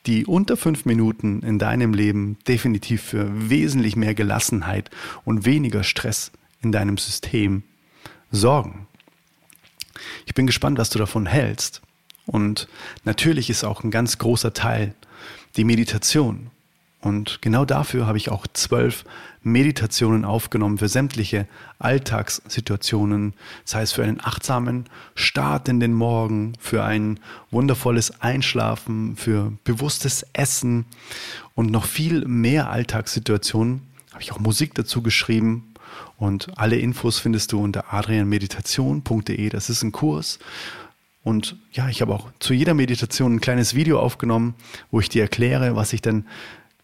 die 0.05 0.25
unter 0.25 0.57
fünf 0.57 0.85
Minuten 0.85 1.41
in 1.41 1.59
deinem 1.59 1.93
Leben 1.93 2.37
definitiv 2.47 3.01
für 3.01 3.49
wesentlich 3.49 3.95
mehr 3.95 4.15
Gelassenheit 4.15 4.89
und 5.23 5.45
weniger 5.45 5.83
Stress 5.83 6.31
in 6.61 6.71
deinem 6.71 6.97
System 6.97 7.63
sorgen. 8.33 8.87
Ich 10.25 10.33
bin 10.33 10.47
gespannt, 10.47 10.77
was 10.77 10.89
du 10.89 10.99
davon 10.99 11.25
hältst. 11.25 11.81
Und 12.25 12.67
natürlich 13.05 13.49
ist 13.49 13.63
auch 13.63 13.83
ein 13.83 13.91
ganz 13.91 14.17
großer 14.17 14.53
Teil 14.53 14.95
die 15.55 15.63
Meditation. 15.63 16.49
Und 16.99 17.41
genau 17.41 17.65
dafür 17.65 18.07
habe 18.07 18.17
ich 18.17 18.29
auch 18.29 18.47
zwölf 18.53 19.03
Meditationen 19.41 20.23
aufgenommen 20.23 20.77
für 20.77 20.87
sämtliche 20.87 21.47
Alltagssituationen, 21.77 23.33
sei 23.65 23.81
es 23.81 23.91
für 23.91 24.03
einen 24.03 24.21
achtsamen 24.21 24.85
Start 25.13 25.67
in 25.67 25.81
den 25.81 25.93
Morgen, 25.93 26.53
für 26.59 26.85
ein 26.85 27.19
wundervolles 27.51 28.21
Einschlafen, 28.21 29.17
für 29.17 29.51
bewusstes 29.65 30.25
Essen 30.31 30.85
und 31.55 31.71
noch 31.71 31.85
viel 31.85 32.25
mehr 32.25 32.69
Alltagssituationen. 32.69 33.81
Habe 34.11 34.23
ich 34.23 34.31
auch 34.31 34.39
Musik 34.39 34.73
dazu 34.73 35.01
geschrieben 35.01 35.72
und 36.17 36.57
alle 36.57 36.77
Infos 36.77 37.19
findest 37.19 37.51
du 37.51 37.61
unter 37.61 37.93
adrianmeditation.de. 37.93 39.49
Das 39.49 39.69
ist 39.69 39.83
ein 39.83 39.91
Kurs. 39.91 40.39
Und 41.23 41.55
ja, 41.71 41.87
ich 41.89 42.01
habe 42.01 42.13
auch 42.13 42.29
zu 42.39 42.53
jeder 42.53 42.73
Meditation 42.73 43.35
ein 43.35 43.41
kleines 43.41 43.75
Video 43.75 43.99
aufgenommen, 43.99 44.55
wo 44.91 44.99
ich 44.99 45.09
dir 45.09 45.21
erkläre, 45.21 45.75
was 45.75 45.93
ich 45.93 46.01
dann 46.01 46.27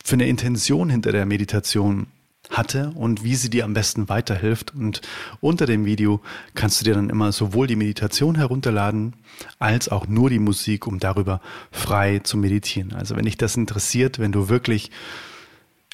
für 0.04 0.14
eine 0.14 0.28
Intention 0.28 0.90
hinter 0.90 1.12
der 1.12 1.26
Meditation 1.26 2.08
hatte 2.50 2.92
und 2.96 3.24
wie 3.24 3.36
sie 3.36 3.50
dir 3.50 3.66
am 3.66 3.74
besten 3.74 4.10
weiterhilft. 4.10 4.74
Und 4.74 5.02
unter 5.40 5.66
dem 5.66 5.86
Video 5.86 6.22
kannst 6.56 6.82
du 6.82 6.86
dir 6.86 6.96
dann 6.96 7.10
immer 7.10 7.32
sowohl 7.32 7.68
die 7.68 7.76
Meditation 7.76 8.36
herunterladen, 8.36 9.14
als 9.60 9.90
auch 9.90 10.08
nur 10.08 10.30
die 10.30 10.40
Musik, 10.40 10.88
um 10.88 11.00
darüber 11.00 11.42
frei 11.72 12.20
zu 12.20 12.38
meditieren. 12.38 12.94
Also 12.94 13.16
wenn 13.16 13.26
dich 13.26 13.38
das 13.38 13.56
interessiert, 13.56 14.20
wenn 14.20 14.32
du 14.32 14.50
wirklich 14.50 14.90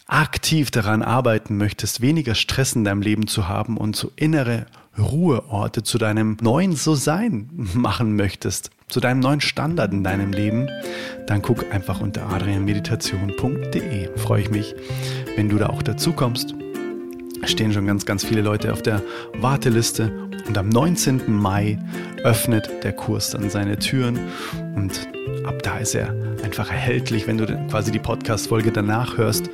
aktiv 0.07 0.71
daran 0.71 1.01
arbeiten 1.01 1.57
möchtest, 1.57 2.01
weniger 2.01 2.35
Stress 2.35 2.73
in 2.73 2.83
deinem 2.83 3.01
Leben 3.01 3.27
zu 3.27 3.47
haben 3.47 3.77
und 3.77 3.95
so 3.95 4.11
innere 4.15 4.67
Ruheorte 4.97 5.83
zu 5.83 5.97
deinem 5.97 6.37
neuen 6.41 6.75
So-Sein 6.75 7.49
machen 7.73 8.15
möchtest, 8.15 8.69
zu 8.87 8.99
deinem 8.99 9.19
neuen 9.19 9.41
Standard 9.41 9.91
in 9.91 10.03
deinem 10.03 10.31
Leben, 10.31 10.69
dann 11.27 11.41
guck 11.41 11.73
einfach 11.73 12.01
unter 12.01 12.29
adrianmeditation.de. 12.29 14.17
Freue 14.17 14.41
ich 14.41 14.51
mich, 14.51 14.75
wenn 15.35 15.49
du 15.49 15.57
da 15.57 15.67
auch 15.67 15.81
dazu 15.81 16.13
kommst. 16.13 16.53
Es 17.41 17.51
stehen 17.51 17.73
schon 17.73 17.85
ganz, 17.85 18.05
ganz 18.05 18.23
viele 18.23 18.41
Leute 18.41 18.71
auf 18.71 18.81
der 18.81 19.01
Warteliste 19.39 20.29
und 20.47 20.57
am 20.57 20.69
19. 20.69 21.21
Mai 21.27 21.77
öffnet 22.23 22.69
der 22.83 22.93
Kurs 22.93 23.31
dann 23.31 23.49
seine 23.49 23.77
Türen 23.77 24.19
und 24.75 25.07
ab 25.45 25.61
da 25.63 25.77
ist 25.77 25.95
er 25.95 26.15
einfach 26.43 26.71
erhältlich. 26.71 27.27
Wenn 27.27 27.37
du 27.37 27.45
quasi 27.69 27.91
die 27.91 27.99
Podcast-Folge 27.99 28.71
danach 28.71 29.17
hörst, 29.17 29.49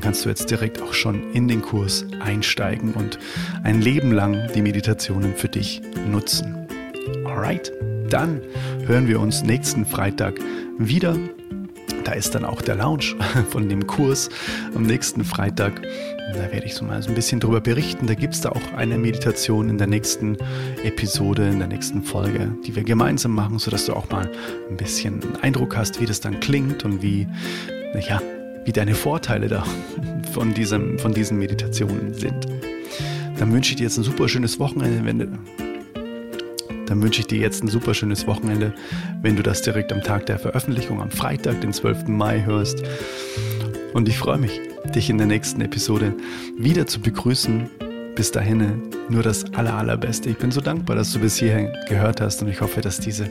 dann 0.00 0.12
kannst 0.12 0.24
du 0.24 0.30
jetzt 0.30 0.50
direkt 0.50 0.80
auch 0.80 0.94
schon 0.94 1.30
in 1.34 1.46
den 1.46 1.60
Kurs 1.60 2.06
einsteigen 2.20 2.94
und 2.94 3.18
ein 3.64 3.82
Leben 3.82 4.12
lang 4.12 4.50
die 4.54 4.62
Meditationen 4.62 5.34
für 5.34 5.48
dich 5.48 5.82
nutzen. 6.10 6.66
Alright, 7.26 7.70
dann 8.08 8.40
hören 8.86 9.08
wir 9.08 9.20
uns 9.20 9.42
nächsten 9.42 9.84
Freitag 9.84 10.40
wieder. 10.78 11.18
Da 12.04 12.12
ist 12.12 12.34
dann 12.34 12.46
auch 12.46 12.62
der 12.62 12.76
Lounge 12.76 13.14
von 13.50 13.68
dem 13.68 13.86
Kurs 13.86 14.30
am 14.74 14.84
nächsten 14.84 15.22
Freitag. 15.22 15.82
Da 16.32 16.50
werde 16.50 16.64
ich 16.64 16.74
so 16.74 16.86
mal 16.86 17.02
so 17.02 17.10
ein 17.10 17.14
bisschen 17.14 17.38
drüber 17.38 17.60
berichten. 17.60 18.06
Da 18.06 18.14
gibt 18.14 18.32
es 18.32 18.40
da 18.40 18.48
auch 18.48 18.72
eine 18.74 18.96
Meditation 18.96 19.68
in 19.68 19.76
der 19.76 19.86
nächsten 19.86 20.38
Episode, 20.82 21.46
in 21.46 21.58
der 21.58 21.68
nächsten 21.68 22.02
Folge, 22.02 22.50
die 22.66 22.74
wir 22.74 22.84
gemeinsam 22.84 23.32
machen, 23.32 23.58
sodass 23.58 23.84
du 23.84 23.92
auch 23.92 24.08
mal 24.08 24.30
ein 24.70 24.78
bisschen 24.78 25.22
einen 25.22 25.36
Eindruck 25.42 25.76
hast, 25.76 26.00
wie 26.00 26.06
das 26.06 26.22
dann 26.22 26.40
klingt 26.40 26.86
und 26.86 27.02
wie, 27.02 27.26
ja, 28.08 28.22
wie 28.64 28.72
deine 28.72 28.94
Vorteile 28.94 29.48
da 29.48 29.64
von, 30.32 30.54
diesem, 30.54 30.98
von 30.98 31.12
diesen 31.12 31.38
Meditationen 31.38 32.14
sind. 32.14 32.46
Dann 33.38 33.52
wünsche 33.52 33.70
ich 33.70 33.76
dir 33.76 33.84
jetzt 33.84 33.98
ein 33.98 34.04
super 34.04 34.28
schönes 34.28 34.58
Wochenende, 34.58 35.04
wenn 35.04 35.18
du, 35.18 35.26
dann 36.86 37.02
wünsche 37.02 37.20
ich 37.20 37.26
dir 37.26 37.38
jetzt 37.38 37.62
ein 37.62 37.68
super 37.68 37.94
schönes 37.94 38.26
Wochenende, 38.26 38.74
wenn 39.22 39.36
du 39.36 39.42
das 39.42 39.62
direkt 39.62 39.92
am 39.92 40.02
Tag 40.02 40.26
der 40.26 40.38
Veröffentlichung 40.38 41.00
am 41.00 41.10
Freitag, 41.10 41.60
den 41.60 41.72
12. 41.72 42.08
Mai 42.08 42.42
hörst. 42.44 42.82
Und 43.94 44.08
ich 44.08 44.18
freue 44.18 44.38
mich, 44.38 44.60
dich 44.94 45.08
in 45.08 45.18
der 45.18 45.26
nächsten 45.26 45.60
Episode 45.60 46.14
wieder 46.58 46.86
zu 46.86 47.00
begrüßen. 47.00 47.70
Bis 48.14 48.30
dahin 48.32 48.82
nur 49.08 49.22
das 49.22 49.44
aller, 49.54 49.74
allerbeste. 49.74 50.30
Ich 50.30 50.38
bin 50.38 50.50
so 50.50 50.60
dankbar, 50.60 50.96
dass 50.96 51.12
du 51.12 51.20
bis 51.20 51.36
hierhin 51.36 51.68
gehört 51.88 52.20
hast 52.20 52.42
und 52.42 52.48
ich 52.48 52.60
hoffe, 52.60 52.80
dass 52.80 53.00
diese 53.00 53.28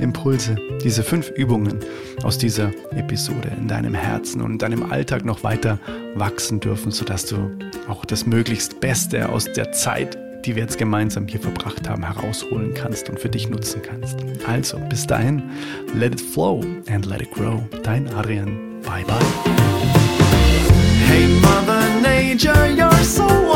Impulse, 0.00 0.56
diese 0.82 1.02
fünf 1.02 1.30
Übungen 1.30 1.78
aus 2.22 2.38
dieser 2.38 2.70
Episode 2.90 3.52
in 3.56 3.68
deinem 3.68 3.94
Herzen 3.94 4.40
und 4.40 4.52
in 4.52 4.58
deinem 4.58 4.90
Alltag 4.90 5.24
noch 5.24 5.42
weiter 5.42 5.78
wachsen 6.14 6.60
dürfen, 6.60 6.90
sodass 6.90 7.26
du 7.26 7.50
auch 7.88 8.04
das 8.04 8.26
möglichst 8.26 8.80
Beste 8.80 9.28
aus 9.28 9.44
der 9.44 9.72
Zeit, 9.72 10.18
die 10.44 10.56
wir 10.56 10.62
jetzt 10.62 10.78
gemeinsam 10.78 11.26
hier 11.26 11.40
verbracht 11.40 11.88
haben, 11.88 12.04
herausholen 12.04 12.74
kannst 12.74 13.08
und 13.08 13.20
für 13.20 13.28
dich 13.28 13.48
nutzen 13.48 13.80
kannst. 13.82 14.18
Also, 14.46 14.78
bis 14.88 15.06
dahin, 15.06 15.42
let 15.94 16.12
it 16.14 16.20
flow 16.20 16.64
and 16.90 17.06
let 17.06 17.22
it 17.22 17.30
grow. 17.30 17.62
Dein 17.82 18.08
Adrian. 18.14 18.72
Bye 18.82 19.04
bye. 19.04 19.18
Hey, 21.06 21.28
Mother 21.40 22.00
Nature, 22.00 22.70
you're 22.74 23.04
so. 23.04 23.51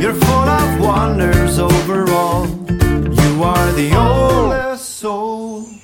You're 0.00 0.14
full 0.14 0.48
of 0.60 0.80
wonders 0.80 1.58
overall. 1.58 2.46
You 2.46 3.42
are 3.42 3.72
the 3.72 3.94
oldest 3.96 4.98
soul. 4.98 5.75